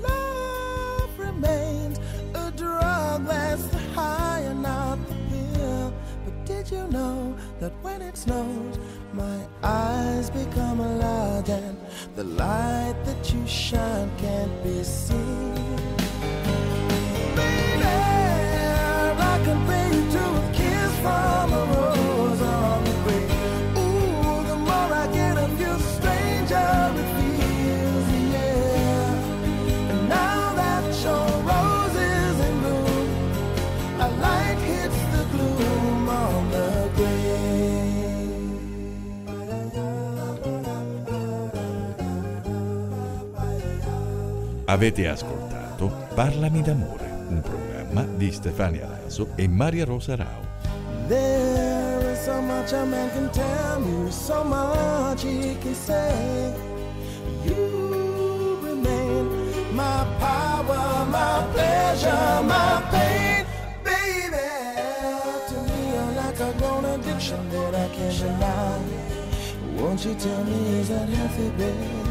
Love 0.00 1.18
remains 1.18 1.98
a 2.34 2.50
drug 2.52 3.26
that's 3.26 3.64
the 3.66 3.78
high 3.94 4.40
and 4.40 4.62
not 4.62 4.98
the 5.08 5.14
pill. 5.30 5.92
But 6.24 6.46
did 6.46 6.70
you 6.70 6.86
know 6.88 7.34
that 7.60 7.72
when 7.82 8.02
it 8.02 8.16
snows, 8.16 8.78
my 9.12 9.38
eyes 9.62 10.30
become 10.30 10.80
lot 10.80 11.48
and 11.48 11.78
the 12.16 12.24
light 12.24 12.96
that 13.04 13.32
you 13.32 13.46
shine 13.46 14.10
can't 14.18 14.62
be 14.62 14.82
seen? 14.82 15.54
Baby, 17.36 17.84
I 19.32 19.40
compare 19.44 19.92
you 19.92 20.10
to 20.10 20.24
a 20.40 20.52
kiss 20.52 20.98
from 21.00 21.39
Avete 44.70 45.08
ascoltato 45.08 46.06
Parlami 46.14 46.62
d'amore, 46.62 47.10
un 47.28 47.40
programma 47.40 48.04
di 48.04 48.30
Stefania 48.30 48.86
Raso 48.86 49.32
e 49.34 49.48
Maria 49.48 49.84
Rosa 49.84 50.14
Rao. 50.14 50.46
There 51.08 52.12
is 52.12 52.22
so 52.22 52.40
much 52.40 52.72
a 52.72 52.84
man 52.84 53.10
can 53.10 53.28
tell 53.32 53.82
you, 53.84 54.08
so 54.12 54.44
much 54.44 55.22
he 55.24 55.56
can 55.58 55.74
say. 55.74 56.54
You 57.42 58.60
remain 58.62 59.26
my 59.74 60.06
power, 60.20 61.04
my 61.04 61.44
pleasure, 61.52 62.40
my 62.44 62.80
pain, 62.92 63.44
baby. 63.82 64.38
To 65.48 65.54
me, 65.66 65.90
you're 65.90 66.14
like 66.14 66.38
a 66.38 66.52
grown 66.58 66.84
addiction 66.84 67.48
that 67.50 67.74
I 67.74 67.88
can't 67.88 68.16
deny. 68.16 68.78
Won't 69.82 70.04
you 70.04 70.14
tell 70.14 70.44
me 70.44 70.78
is 70.78 70.90
that 70.90 71.08
healthy, 71.08 71.50
baby? 71.58 72.09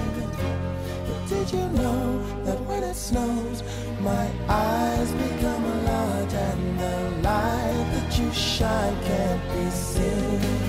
Did 1.30 1.52
you 1.52 1.70
know 1.70 2.24
that 2.44 2.60
when 2.62 2.82
it 2.82 2.96
snows, 2.96 3.62
my 4.00 4.28
eyes 4.48 5.12
become 5.12 5.64
a 5.64 5.82
lot 5.84 6.34
and 6.34 6.80
the 6.80 7.22
light 7.22 7.86
that 7.94 8.18
you 8.18 8.34
shine 8.34 8.96
can't 9.04 9.54
be 9.54 9.70
seen? 9.70 10.69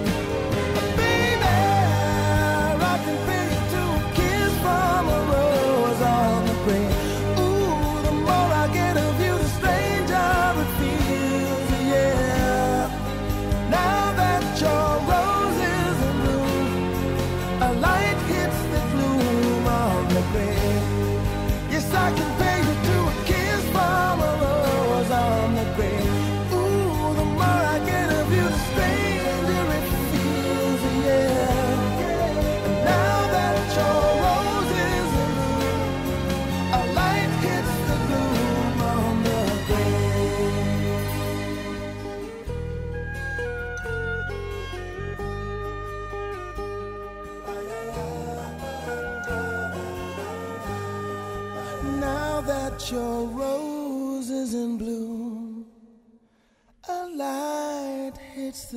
On 6.69 7.00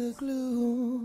the 0.04 0.12
gloom 0.12 1.03